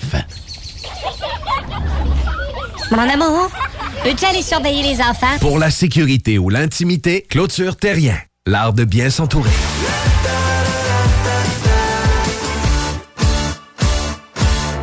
Mon 2.90 2.98
amour, 2.98 3.50
peux-tu 4.04 4.26
aller 4.26 4.42
surveiller 4.42 4.82
les 4.82 5.00
enfants? 5.00 5.38
Pour 5.40 5.58
la 5.58 5.70
sécurité 5.70 6.36
ou 6.36 6.50
l'intimité, 6.50 7.22
clôture 7.22 7.76
terrien. 7.76 8.18
L'art 8.44 8.74
de 8.74 8.84
bien 8.84 9.08
s'entourer. 9.08 9.48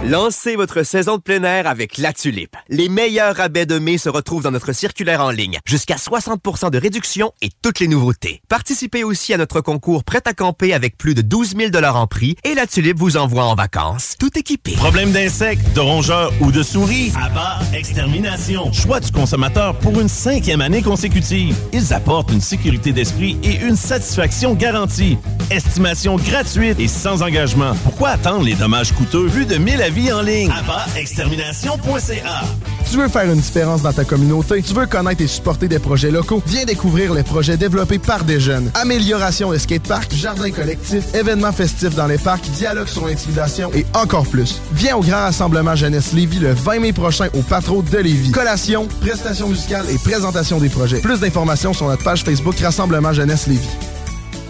Lancez 0.06 0.56
votre 0.56 0.82
saison 0.82 1.18
de 1.18 1.22
plein 1.22 1.44
air 1.44 1.68
avec 1.68 2.00
La 2.00 2.12
Tulipe. 2.12 2.56
Les 2.70 2.90
meilleurs 2.90 3.36
rabais 3.36 3.68
de 3.68 3.78
mai 3.78 4.00
se 4.00 4.10
retrouvent 4.10 4.42
dans 4.42 4.50
notre 4.50 4.74
circulaire 4.74 5.22
en 5.22 5.30
ligne. 5.30 5.60
Jusqu'à 5.68 5.98
60% 5.98 6.72
de 6.72 6.80
réduction 6.80 7.32
et 7.44 7.52
toutes 7.62 7.80
les 7.80 7.88
nouveautés. 7.88 8.42
Participez 8.50 9.04
aussi 9.04 9.36
à 9.36 9.38
notre 9.38 9.62
concours 9.62 10.04
Prêt 10.04 10.24
à 10.26 10.34
camper 10.34 10.74
avec 10.74 10.98
plus 10.98 11.14
de 11.14 11.22
12 11.22 11.56
000 11.56 11.86
en 11.86 12.08
prix 12.08 12.36
et 12.44 12.56
La 12.56 12.66
Tulipe 12.66 12.98
vous 12.98 13.18
envoie 13.18 13.44
en 13.44 13.54
vacances. 13.54 14.16
Tout 14.20 14.36
équipé. 14.36 14.72
Problème 14.72 15.12
d'insectes, 15.12 15.74
de 15.76 15.80
rongeurs 15.80 16.34
ou 16.40 16.52
de 16.52 16.64
souris? 16.64 17.14
Abba 17.22 17.60
Extermination. 17.72 18.74
Choix 18.74 19.00
du 19.00 19.12
consommateur 19.12 19.78
pour 19.78 20.00
une 20.00 20.10
cinquième 20.10 20.62
année 20.62 20.82
consécutive. 20.82 21.56
Ils 21.72 21.94
apportent 21.94 22.32
une 22.32 22.42
sécurité 22.42 22.94
d'esprit 22.94 23.38
et 23.44 23.58
une 23.58 23.76
satisfaction 23.76 24.56
garantie. 24.56 25.20
Estimation 25.52 26.16
gratuite 26.16 26.80
et 26.80 26.88
sans 26.88 27.22
engagement. 27.22 27.76
Pourquoi 27.84 28.10
attendre 28.10 28.44
les 28.44 28.56
dommages 28.56 28.92
coûteux? 28.94 29.28
Plus 29.28 29.46
de 29.46 29.58
1000 29.58 29.84
avis 29.84 30.12
en 30.12 30.24
ligne? 30.24 30.50
Abba-extermination.ca 30.50 32.55
Tu 32.90 32.98
veux 32.98 33.08
faire 33.08 33.30
une 33.30 33.40
différence 33.40 33.82
dans 33.82 33.92
ta 33.92 34.06
communauté? 34.06 34.62
Tu 34.62 34.74
veux 34.74 34.86
connaître 34.86 35.22
et 35.22 35.28
supporter 35.28 35.68
des 35.68 35.80
projets 35.80 36.12
locaux? 36.12 36.42
Viens 36.46 36.66
découvrir 36.66 37.14
les 37.14 37.24
projets 37.24 37.58
développés 37.58 38.00
par 38.00 38.24
des 38.24 38.40
jeunes. 38.40 38.72
Amélioration 38.74 39.52
de 39.52 39.58
skateparks, 39.58 40.14
jardins 40.14 40.52
collectifs, 40.52 41.14
événements 41.14 41.52
festifs 41.52 41.96
dans 41.96 42.08
les 42.08 42.18
parcs, 42.18 42.50
dialogue 42.52 42.88
sur 42.88 43.08
l'intimidation 43.08 43.72
et 43.74 43.86
encore 43.94 44.28
plus. 44.28 44.62
Viens 44.74 44.96
au 44.96 45.02
grand 45.02 45.24
rassemblement 45.24 45.76
Jeunesse 45.76 46.14
Lévis 46.14 46.40
le 46.40 46.54
20 46.54 46.80
mai 46.80 46.94
prochain 46.94 47.28
au 47.34 47.42
Patro 47.42 47.82
de 47.82 47.98
Lévis. 47.98 48.32
Collation, 48.32 48.88
prestations 49.02 49.50
musicales 49.50 49.86
et 49.90 49.98
présentation 49.98 50.60
des 50.60 50.70
projets. 50.70 51.00
Plus 51.00 51.20
d'informations 51.20 51.74
sur 51.74 51.88
notre 51.88 52.04
page 52.04 52.24
Facebook 52.24 52.58
Rassemblement 52.60 53.14
Jeunesse 53.14 53.48
Lévis. 53.48 53.68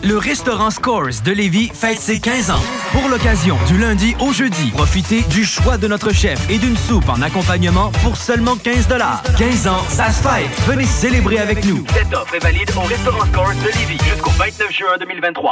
Le 0.06 0.20
restaurant 0.20 0.70
Scores 0.70 1.24
de 1.26 1.32
Lévis 1.32 1.72
fête 1.74 1.98
ses 1.98 2.20
15 2.20 2.52
ans. 2.52 2.62
Pour 2.92 3.10
l'occasion, 3.10 3.58
du 3.68 3.80
lundi 3.80 4.16
au 4.20 4.32
jeudi, 4.32 4.70
profitez 4.70 5.24
du 5.24 5.44
choix 5.44 5.80
de 5.80 5.88
notre 5.88 6.14
chef 6.14 6.48
et 6.48 6.60
d'une 6.60 6.78
soupe 6.78 7.10
en 7.10 7.24
accompagnement 7.24 7.90
pour 8.04 8.16
seulement 8.16 8.56
15 8.56 8.88
15 9.36 9.68
ans, 9.68 9.84
ça 9.90 10.12
se 10.12 10.22
fête. 10.22 10.62
Venez 10.68 10.86
célébrer 10.86 11.40
avec 11.40 11.66
nous. 11.66 11.84
Cette 11.92 12.14
offre 12.14 12.36
est 12.36 12.40
valide 12.40 12.70
au 12.78 12.82
restaurant 12.82 13.26
Scores 13.26 13.56
de 13.56 13.80
Lévis 13.80 13.98
jusqu'au 14.08 14.30
29 14.30 14.72
juin 14.72 14.98
2023. 15.00 15.52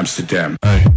Amsterdam. 0.00 0.56
Hey. 0.62 0.89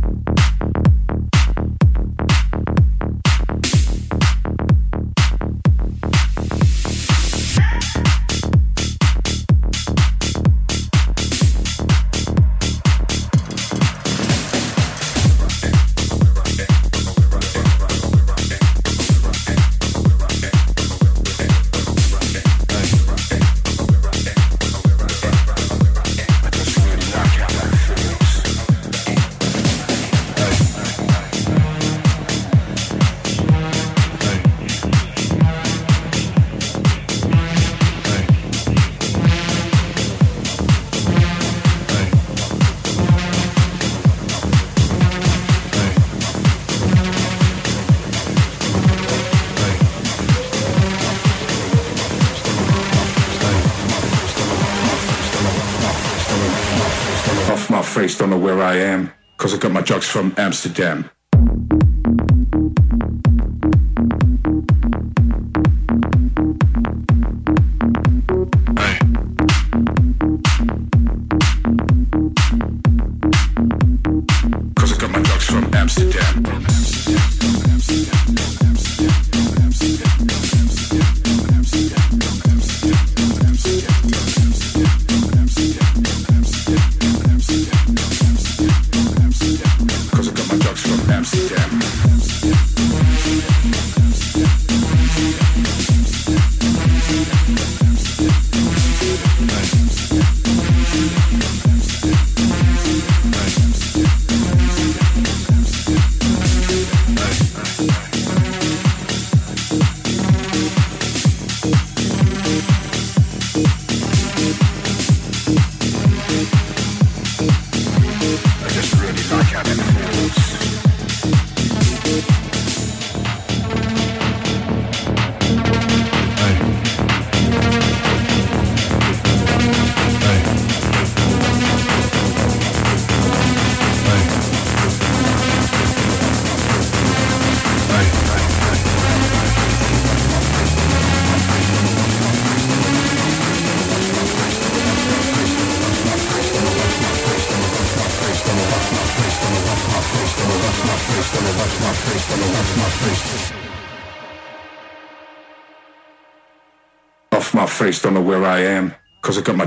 trucks 59.84 60.08
from 60.08 60.34
Amsterdam. 60.38 61.10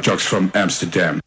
Jocks 0.06 0.24
from 0.24 0.52
Amsterdam. 0.54 1.25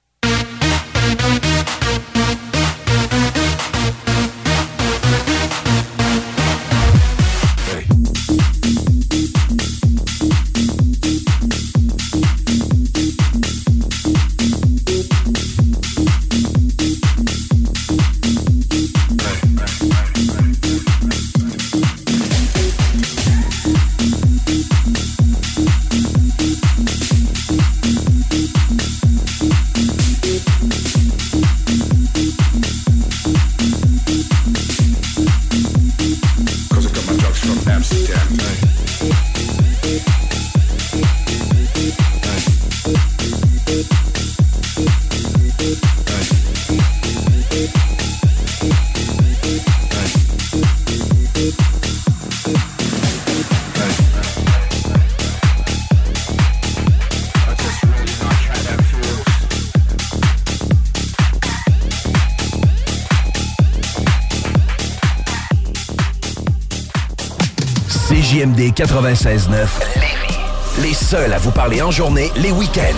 96.9 68.80 69.68
Lévis. 69.96 70.40
Les 70.82 70.94
seuls 70.94 71.34
à 71.34 71.38
vous 71.38 71.52
parler 71.52 71.82
en 71.82 71.92
journée, 71.92 72.32
les 72.38 72.54
week-ends. 72.54 72.96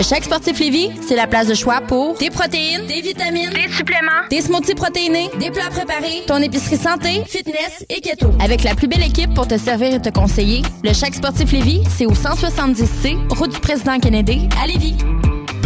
Chaque 0.00 0.22
sportif 0.22 0.60
Lévis, 0.60 0.92
c'est 1.08 1.16
la 1.16 1.26
place 1.26 1.48
de 1.48 1.54
choix 1.54 1.80
pour 1.80 2.16
des 2.18 2.30
protéines, 2.30 2.86
des 2.86 3.00
vitamines, 3.00 3.50
des 3.50 3.72
suppléments, 3.72 4.28
des 4.30 4.42
smoothies 4.42 4.76
protéinés, 4.76 5.28
des 5.40 5.50
plats 5.50 5.70
préparés, 5.70 6.22
ton 6.28 6.36
épicerie 6.36 6.76
santé, 6.76 7.24
fitness 7.26 7.84
et 7.88 8.00
keto. 8.00 8.30
Avec 8.38 8.62
la 8.62 8.76
plus 8.76 8.86
belle 8.86 9.02
équipe 9.02 9.34
pour 9.34 9.48
te 9.48 9.58
servir 9.58 9.94
et 9.94 10.00
te 10.00 10.10
conseiller, 10.10 10.62
le 10.84 10.92
Chaque 10.92 11.16
sportif 11.16 11.50
Lévis, 11.50 11.82
c'est 11.98 12.06
au 12.06 12.12
170C, 12.12 13.16
route 13.36 13.50
du 13.50 13.58
président 13.58 13.98
Kennedy, 13.98 14.48
à 14.62 14.68
Lévis. 14.68 14.94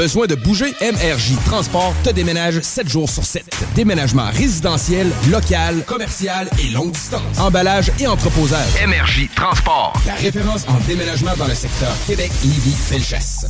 Besoin 0.01 0.27
de 0.27 0.35
bouger? 0.35 0.74
MRJ 0.81 1.36
Transport 1.44 1.94
te 2.02 2.09
déménage 2.09 2.62
7 2.62 2.89
jours 2.89 3.10
sur 3.10 3.22
7. 3.22 3.44
Déménagement 3.74 4.31
résidentiel, 4.31 5.06
local, 5.31 5.85
commercial 5.85 6.48
et 6.59 6.70
longue 6.70 6.93
distance. 6.93 7.39
Emballage 7.39 7.93
et 8.01 8.06
entreposage. 8.06 8.82
MRJ 8.82 9.28
Transport. 9.36 9.93
La 10.06 10.14
référence 10.14 10.66
en 10.68 10.81
déménagement 10.89 11.36
dans 11.36 11.47
le 11.47 11.55
secteur 11.55 11.93
Québec, 12.06 12.32
Lévis, 12.43 12.72
Felchasse. 12.72 13.44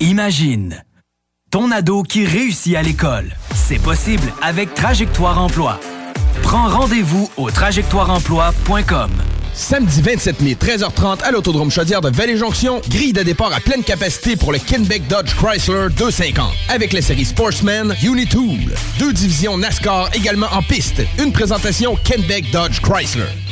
Imagine 0.00 0.84
ton 1.50 1.70
ado 1.70 2.02
qui 2.02 2.26
réussit 2.26 2.76
à 2.76 2.82
l'école. 2.82 3.34
C'est 3.54 3.80
possible 3.80 4.30
avec 4.42 4.74
Trajectoire 4.74 5.40
Emploi. 5.40 5.80
Prends 6.42 6.68
rendez-vous 6.68 7.30
au 7.38 7.50
trajectoireemploi.com. 7.50 9.10
Samedi 9.54 10.00
27 10.00 10.40
mai, 10.40 10.54
13h30 10.54 11.22
à 11.22 11.30
l'Autodrome 11.30 11.70
Chaudière 11.70 12.00
de 12.00 12.08
Vallée-Jonction, 12.08 12.80
grille 12.88 13.12
de 13.12 13.22
départ 13.22 13.52
à 13.52 13.60
pleine 13.60 13.84
capacité 13.84 14.34
pour 14.34 14.50
le 14.52 14.58
Kenbeck 14.58 15.06
Dodge 15.08 15.34
Chrysler 15.34 15.88
250. 15.96 16.50
Avec 16.70 16.92
les 16.92 17.02
séries 17.02 17.26
Sportsman, 17.26 17.94
Unitool. 18.02 18.74
Deux 18.98 19.12
divisions 19.12 19.58
NASCAR 19.58 20.08
également 20.14 20.48
en 20.52 20.62
piste. 20.62 21.02
Une 21.18 21.32
présentation 21.32 21.96
Kenbeck 22.02 22.50
Dodge 22.50 22.80
Chrysler. 22.80 23.51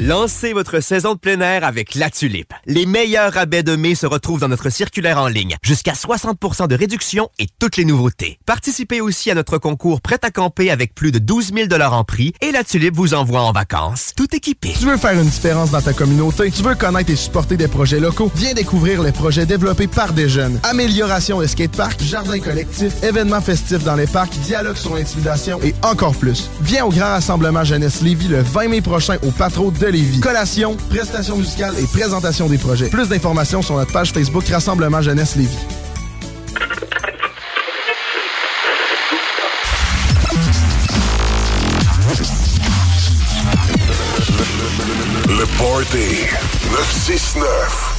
Lancez 0.00 0.52
votre 0.52 0.78
saison 0.78 1.14
de 1.14 1.18
plein 1.18 1.40
air 1.40 1.64
avec 1.64 1.96
La 1.96 2.08
Tulipe. 2.08 2.54
Les 2.66 2.86
meilleurs 2.86 3.32
rabais 3.32 3.64
de 3.64 3.74
mai 3.74 3.96
se 3.96 4.06
retrouvent 4.06 4.38
dans 4.38 4.46
notre 4.46 4.70
circulaire 4.70 5.18
en 5.18 5.26
ligne. 5.26 5.56
Jusqu'à 5.60 5.94
60% 5.94 6.68
de 6.68 6.76
réduction 6.76 7.30
et 7.40 7.48
toutes 7.58 7.76
les 7.76 7.84
nouveautés. 7.84 8.38
Participez 8.46 9.00
aussi 9.00 9.28
à 9.28 9.34
notre 9.34 9.58
concours 9.58 10.00
Prêt 10.00 10.20
à 10.22 10.30
camper 10.30 10.70
avec 10.70 10.94
plus 10.94 11.10
de 11.10 11.18
12 11.18 11.52
000 11.52 11.82
en 11.82 12.04
prix 12.04 12.32
et 12.40 12.52
La 12.52 12.62
Tulipe 12.62 12.94
vous 12.94 13.12
envoie 13.12 13.40
en 13.40 13.50
vacances, 13.50 14.12
tout 14.16 14.32
équipé. 14.36 14.72
Tu 14.78 14.86
veux 14.86 14.96
faire 14.98 15.20
une 15.20 15.28
différence 15.28 15.72
dans 15.72 15.82
ta 15.82 15.92
communauté? 15.92 16.52
Tu 16.52 16.62
veux 16.62 16.76
connaître 16.76 17.10
et 17.10 17.16
supporter 17.16 17.56
des 17.56 17.66
projets 17.66 17.98
locaux? 17.98 18.30
Viens 18.36 18.54
découvrir 18.54 19.02
les 19.02 19.10
projets 19.10 19.46
développés 19.46 19.88
par 19.88 20.12
des 20.12 20.28
jeunes. 20.28 20.60
Amélioration 20.62 21.40
de 21.40 21.46
skateparks, 21.48 22.04
jardins 22.04 22.38
collectifs, 22.38 23.02
événements 23.02 23.40
festifs 23.40 23.82
dans 23.82 23.96
les 23.96 24.06
parcs, 24.06 24.38
dialogue 24.44 24.76
sur 24.76 24.94
l'intimidation 24.94 25.58
et 25.64 25.74
encore 25.82 26.14
plus. 26.14 26.50
Viens 26.60 26.84
au 26.84 26.90
Grand 26.90 27.14
Rassemblement 27.14 27.64
Jeunesse 27.64 28.00
Lévis 28.00 28.28
le 28.28 28.42
20 28.42 28.68
mai 28.68 28.80
prochain 28.80 29.16
au 29.26 29.32
Patro 29.32 29.72
de 29.72 29.87
Lévis. 29.90 30.20
Collation, 30.20 30.76
prestations 30.90 31.36
musicales 31.36 31.74
et 31.78 31.86
présentation 31.86 32.48
des 32.48 32.58
projets. 32.58 32.88
Plus 32.88 33.08
d'informations 33.08 33.62
sur 33.62 33.76
notre 33.76 33.92
page 33.92 34.12
Facebook 34.12 34.46
Rassemblement 34.48 35.02
Jeunesse 35.02 35.36
Lévis. 35.36 35.56
Le 45.28 45.46
Party 45.58 46.26
969. 46.70 47.97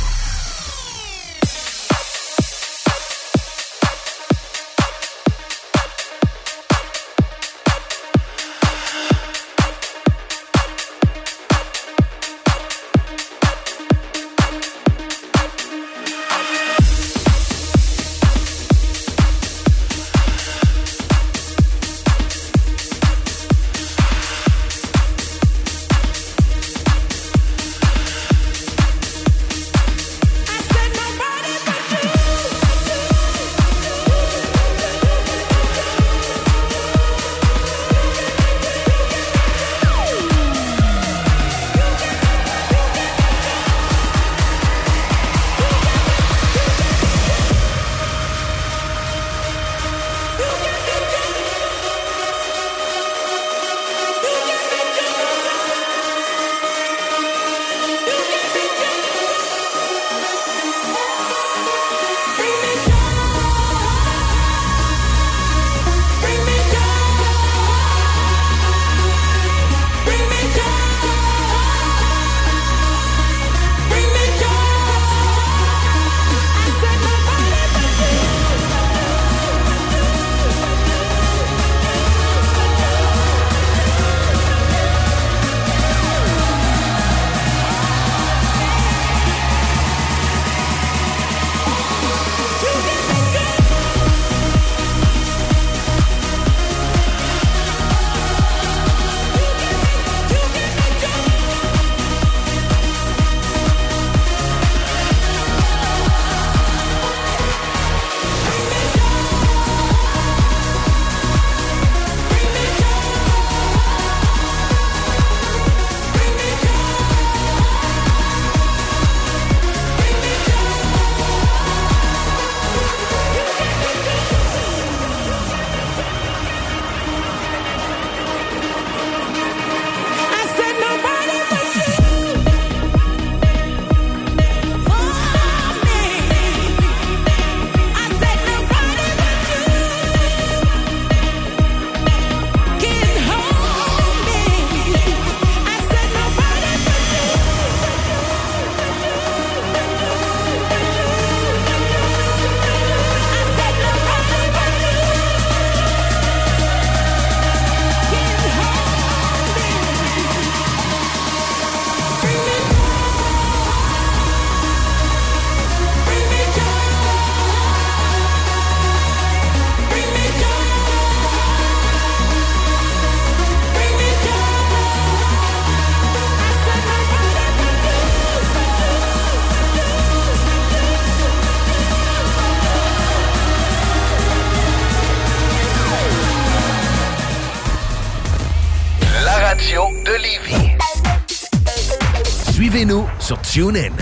Sur 193.50 193.72
TuneIn. 193.72 193.94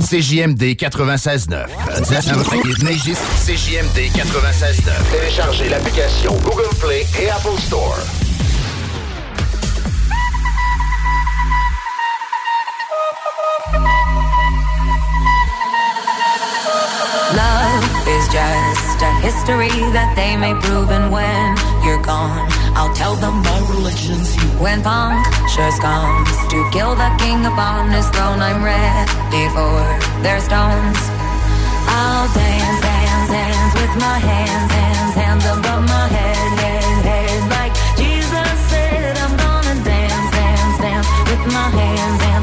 CJMD 0.00 0.76
96.9. 0.76 1.66
CJMD 3.46 4.10
96.9. 4.14 4.90
Téléchargez 5.10 5.68
l'application 5.70 6.34
Google 6.44 6.68
Play 6.80 7.06
et 7.18 7.30
Apple 7.30 7.58
Store. 7.60 7.96
Love 17.34 17.84
is 18.06 18.28
just 18.28 19.02
a 19.02 19.12
history 19.22 19.70
that 19.92 20.12
they 20.14 20.36
may 20.36 20.54
prove, 20.60 20.90
and 20.90 21.10
when 21.10 21.56
you're 21.84 22.02
gone, 22.02 22.48
I'll 22.76 22.92
tell 22.94 23.14
them 23.16 23.42
my 23.42 23.58
religion's 23.70 24.34
you. 24.36 24.48
When 24.58 24.82
punctures 24.82 25.78
comes 25.78 26.30
to 26.52 26.58
kill 26.72 26.94
the 26.94 27.10
king 27.18 27.46
upon 27.46 27.90
his 27.90 28.08
throne, 28.10 28.40
I'm 28.40 28.62
ready 28.62 29.46
for 29.54 29.78
their 30.22 30.40
stones. 30.40 30.98
I'll 31.86 32.28
dance, 32.34 32.80
dance, 32.82 33.30
dance 33.30 33.72
with 33.78 33.94
my 34.02 34.18
hands, 34.18 34.70
hands, 34.72 35.14
hands 35.14 35.44
above 35.44 35.82
my 35.86 36.06
head, 36.08 36.50
head, 36.58 37.04
head. 37.08 37.40
Like 37.56 37.74
Jesus 37.96 38.50
said, 38.70 39.16
I'm 39.22 39.34
gonna 39.36 39.76
dance, 39.84 40.28
dance, 40.34 40.76
dance 40.82 41.08
with 41.30 41.44
my 41.54 41.68
hands, 41.70 41.78
hands, 41.78 42.22
hands 42.22 42.33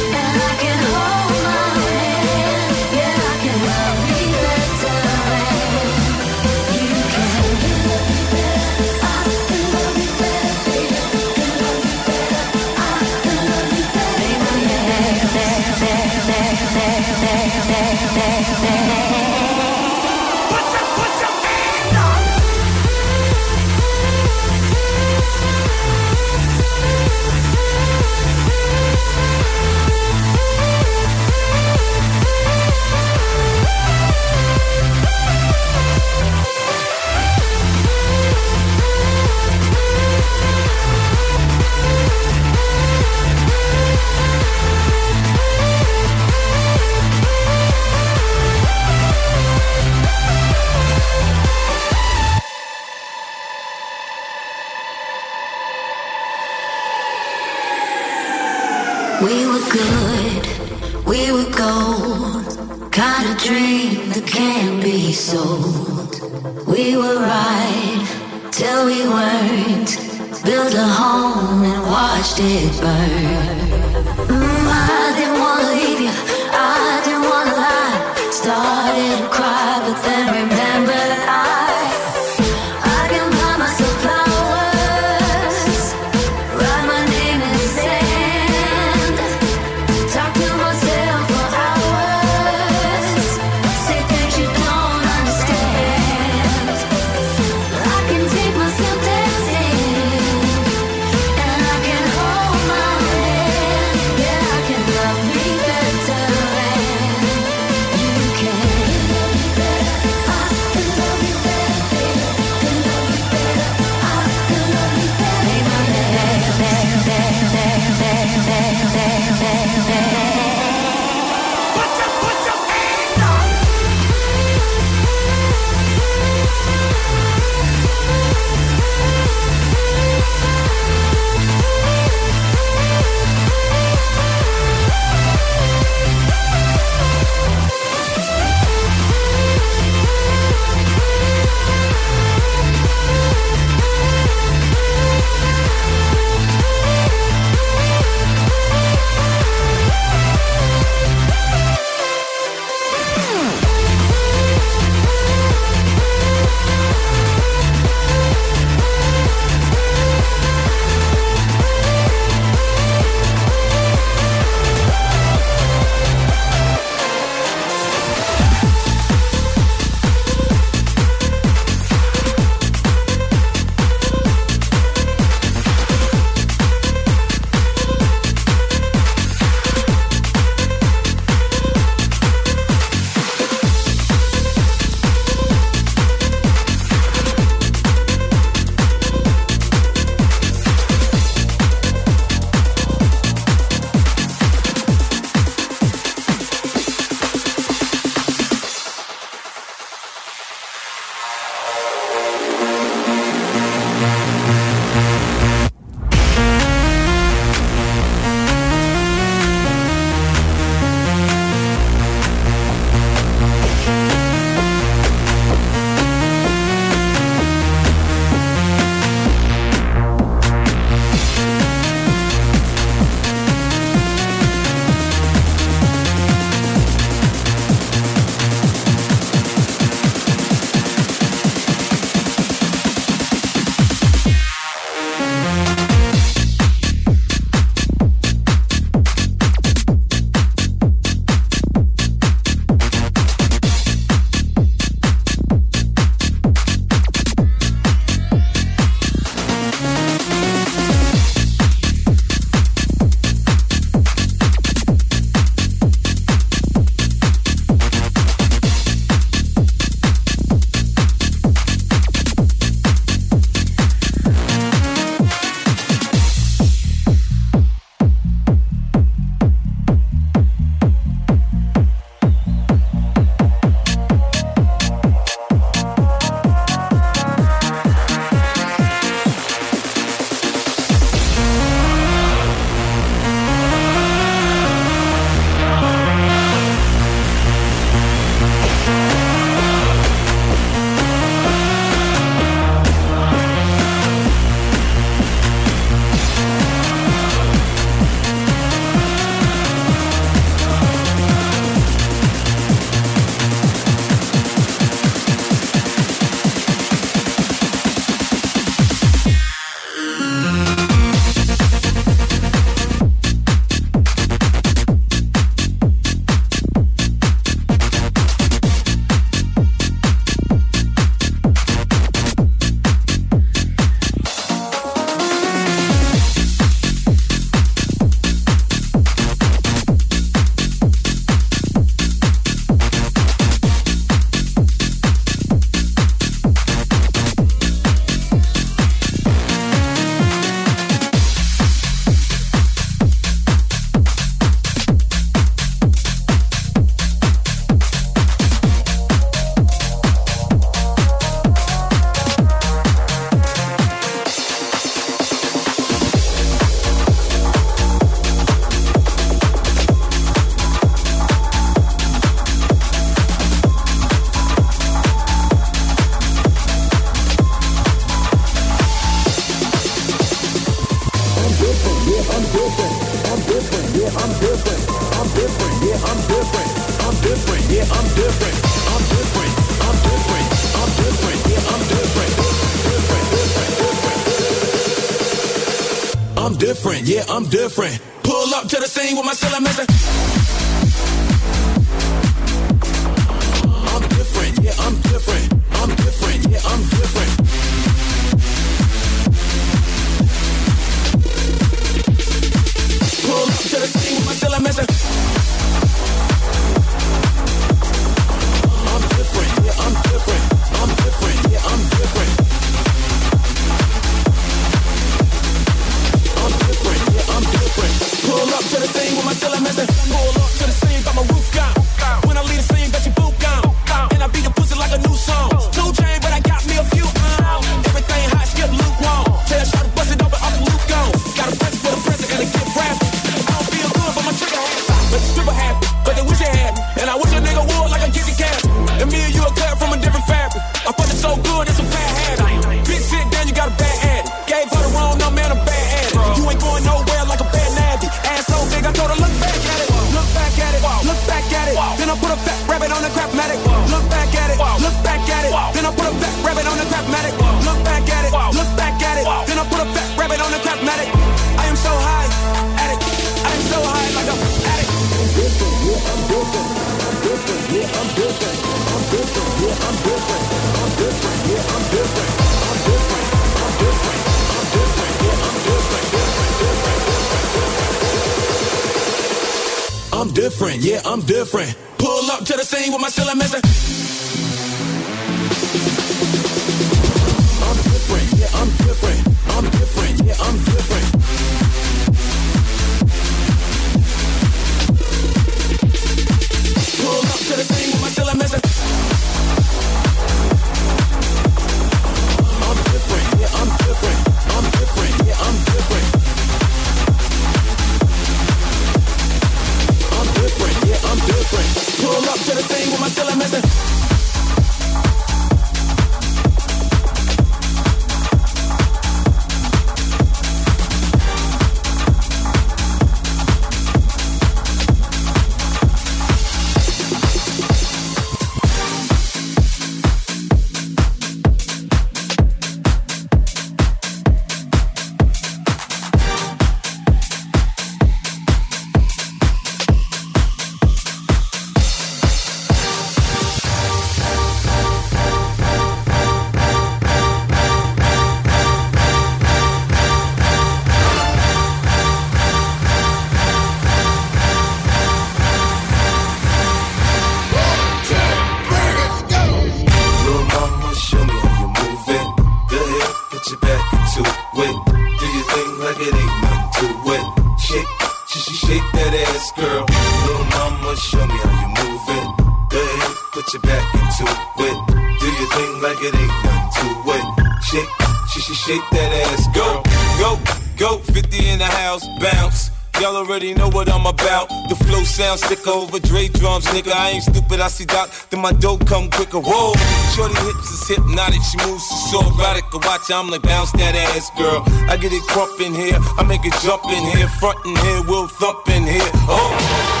let's 579.31 579.47
go. 579.55 579.81
Go, 580.19 580.37
go, 580.77 580.97
50 580.99 581.49
in 581.49 581.59
the 581.59 581.65
house, 581.65 582.05
bounce. 582.19 582.71
Y'all 582.99 583.15
already 583.15 583.53
know 583.53 583.69
what 583.69 583.89
I'm 583.89 584.05
about. 584.05 584.49
The 584.69 584.75
flow 584.75 585.03
sounds 585.03 585.41
thicker 585.45 585.71
over 585.71 585.99
Dre 585.99 586.27
drums, 586.27 586.65
nigga. 586.65 586.91
I 586.91 587.11
ain't 587.11 587.23
stupid, 587.23 587.59
I 587.59 587.67
see 587.67 587.85
Doc, 587.85 588.11
then 588.29 588.41
my 588.41 588.51
dope 588.51 588.85
come 588.85 589.09
quicker. 589.09 589.39
Whoa, 589.39 589.73
shorty 590.13 590.35
hips 590.45 590.69
is 590.69 590.87
hypnotic, 590.87 591.41
she 591.49 591.57
moves 591.65 591.85
so 592.11 592.19
erotic. 592.19 592.65
Watch, 592.73 593.09
I'm 593.09 593.29
like, 593.29 593.41
bounce 593.41 593.71
that 593.73 593.95
ass, 593.95 594.29
girl. 594.37 594.63
I 594.91 594.97
get 594.97 595.13
it 595.13 595.23
crump 595.23 595.59
in 595.61 595.73
here, 595.73 595.97
I 596.19 596.23
make 596.23 596.45
it 596.45 596.53
jump 596.61 596.85
in 596.85 597.03
here, 597.17 597.27
front 597.39 597.57
in 597.65 597.75
here, 597.75 598.03
we'll 598.03 598.27
thump 598.27 598.67
in 598.69 598.83
here. 598.83 599.11
Oh. 599.31 600.00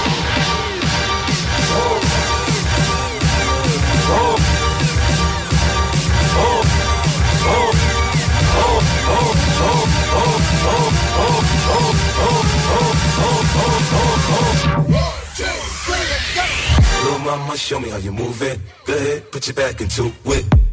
mama, 17.37 17.57
show 17.57 17.79
me 17.79 17.89
how 17.89 17.97
you 17.97 18.11
move 18.11 18.41
it. 18.41 18.59
Go 18.85 18.93
ahead, 18.93 19.31
put 19.31 19.47
your 19.47 19.55
back 19.55 19.79
into 19.79 20.11
it. 20.25 20.70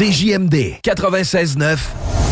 CJMD 0.00 0.80
96.9 0.82 1.76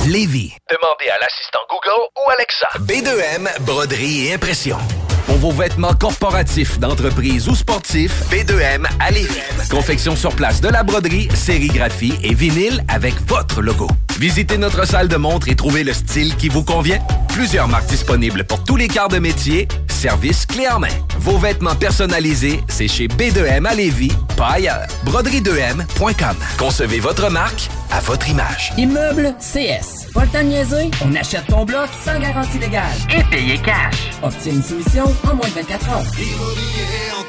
Lévis. 0.07 0.55
Demandez 0.71 1.11
à 1.11 1.19
l'assistant 1.21 1.59
Google 1.69 2.09
ou 2.17 2.31
Alexa. 2.31 2.67
B2M, 2.81 3.47
broderie 3.61 4.29
et 4.29 4.33
impression. 4.33 4.79
Pour 5.27 5.37
vos 5.37 5.51
vêtements 5.51 5.93
corporatifs, 5.93 6.79
d'entreprise 6.79 7.47
ou 7.47 7.55
sportifs, 7.55 8.23
B2M 8.31 8.87
à 8.99 9.11
Lévis. 9.11 9.43
Confection 9.71 10.17
sur 10.17 10.35
place 10.35 10.63
de 10.63 10.69
la 10.71 10.83
broderie, 10.83 11.29
sérigraphie 11.35 12.15
et 12.23 12.33
vinyle 12.33 12.83
avec 12.89 13.15
votre 13.27 13.61
logo. 13.61 13.87
Visitez 14.19 14.57
notre 14.57 14.87
salle 14.87 15.09
de 15.09 15.17
montre 15.17 15.51
et 15.51 15.55
trouvez 15.55 15.85
le 15.85 15.93
style 15.93 16.37
qui 16.37 16.49
vous 16.49 16.65
convient. 16.65 17.01
Plusieurs 17.29 17.69
marques 17.69 17.89
disponibles 17.89 18.45
pour 18.45 18.65
tous 18.65 18.77
les 18.77 18.89
quarts 18.89 19.11
de 19.11 19.19
métier. 19.19 19.69
Service 19.89 20.47
clé 20.47 20.67
en 20.69 20.79
main. 20.79 20.89
Vos 21.19 21.37
vêtements 21.37 21.77
personnalisés, 21.77 22.63
c'est 22.69 22.89
chez 22.89 23.09
B2M 23.09 23.67
à 23.67 23.75
Lévis, 23.75 24.13
pas 24.39 24.53
ailleurs. 24.53 24.87
Broderie2M.com. 25.05 26.37
Concevez 26.59 27.01
votre 27.01 27.29
marque 27.29 27.69
à 27.91 27.99
votre 28.01 28.29
image. 28.29 28.73
Immeuble 28.77 29.35
CS. 29.41 30.07
Pas 30.15 30.23
le 30.25 30.29
temps 30.29 30.39
de 30.39 30.45
niaiser, 30.45 30.91
on 31.05 31.15
achète 31.17 31.47
ton 31.49 31.65
bloc 31.65 31.89
sans 32.05 32.21
garantie 32.21 32.59
légale. 32.59 32.85
Et 33.11 33.25
payer 33.25 33.59
cash. 33.59 34.11
Obtiens 34.23 34.53
une 34.53 34.63
soumission 34.63 35.05
en 35.25 35.35
moins 35.35 35.49
de 35.49 35.55
24 35.55 35.89
heures. 35.91 36.03
Immobilier 36.17 37.11
en 37.19 37.28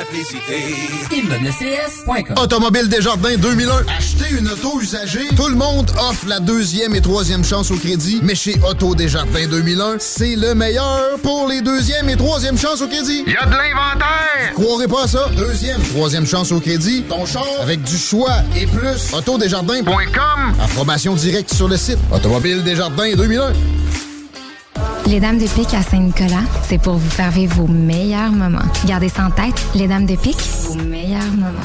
simplicité. 0.00 1.14
ImmeublesCS.com 1.14 2.36
Automobile 2.42 2.88
Desjardins 2.88 3.36
2001. 3.36 3.84
Acheter 3.96 4.34
une 4.38 4.48
auto 4.48 4.80
usagée. 4.80 5.28
Tout 5.36 5.48
le 5.48 5.56
monde 5.56 5.90
offre 5.98 6.26
la 6.26 6.40
deuxième 6.40 6.94
et 6.94 7.00
troisième 7.00 7.44
chance 7.44 7.70
au 7.70 7.76
crédit. 7.76 8.20
Mais 8.22 8.34
chez 8.34 8.58
Auto 8.68 8.94
Desjardins 8.94 9.46
2001, 9.46 9.96
c'est 9.98 10.36
le 10.36 10.54
meilleur 10.54 11.18
pour 11.22 11.48
les 11.48 11.60
deuxième 11.60 12.08
et 12.08 12.16
troisième 12.16 12.56
chances 12.58 12.80
au 12.80 12.88
crédit. 12.88 13.24
Il 13.26 13.32
y 13.32 13.36
a 13.36 13.46
de 13.46 13.50
l'inventaire! 13.50 14.54
Croirez 14.54 14.88
pas 14.88 15.04
à 15.04 15.08
ça? 15.08 15.28
Deuxième, 15.36 15.80
troisième 15.82 16.26
chance 16.26 16.52
au 16.52 16.60
crédit. 16.60 17.02
Ton 17.08 17.26
char 17.26 17.46
avec 17.60 17.82
du 17.82 17.96
choix 17.96 18.36
et 18.56 18.66
plus. 18.66 19.12
Autodesjardins.com. 19.12 20.54
Approbation 20.62 21.14
directe 21.14 21.52
sur 21.52 21.68
le 21.68 21.76
site. 21.76 21.98
Automobile 22.12 22.62
Desjardins 22.62 23.14
2001. 23.14 23.52
Les 25.06 25.20
Dames 25.20 25.38
de 25.38 25.46
Pique 25.46 25.74
à 25.74 25.82
Saint-Nicolas, 25.82 26.44
c'est 26.62 26.78
pour 26.78 26.94
vous 26.94 27.10
faire 27.10 27.30
vivre 27.30 27.56
vos 27.56 27.66
meilleurs 27.66 28.32
moments. 28.32 28.58
Gardez 28.86 29.08
ça 29.08 29.26
en 29.26 29.30
tête, 29.30 29.54
les 29.74 29.88
Dames 29.88 30.06
de 30.06 30.16
Pique, 30.16 30.40
vos 30.64 30.74
meilleurs 30.74 31.32
moments. 31.32 31.60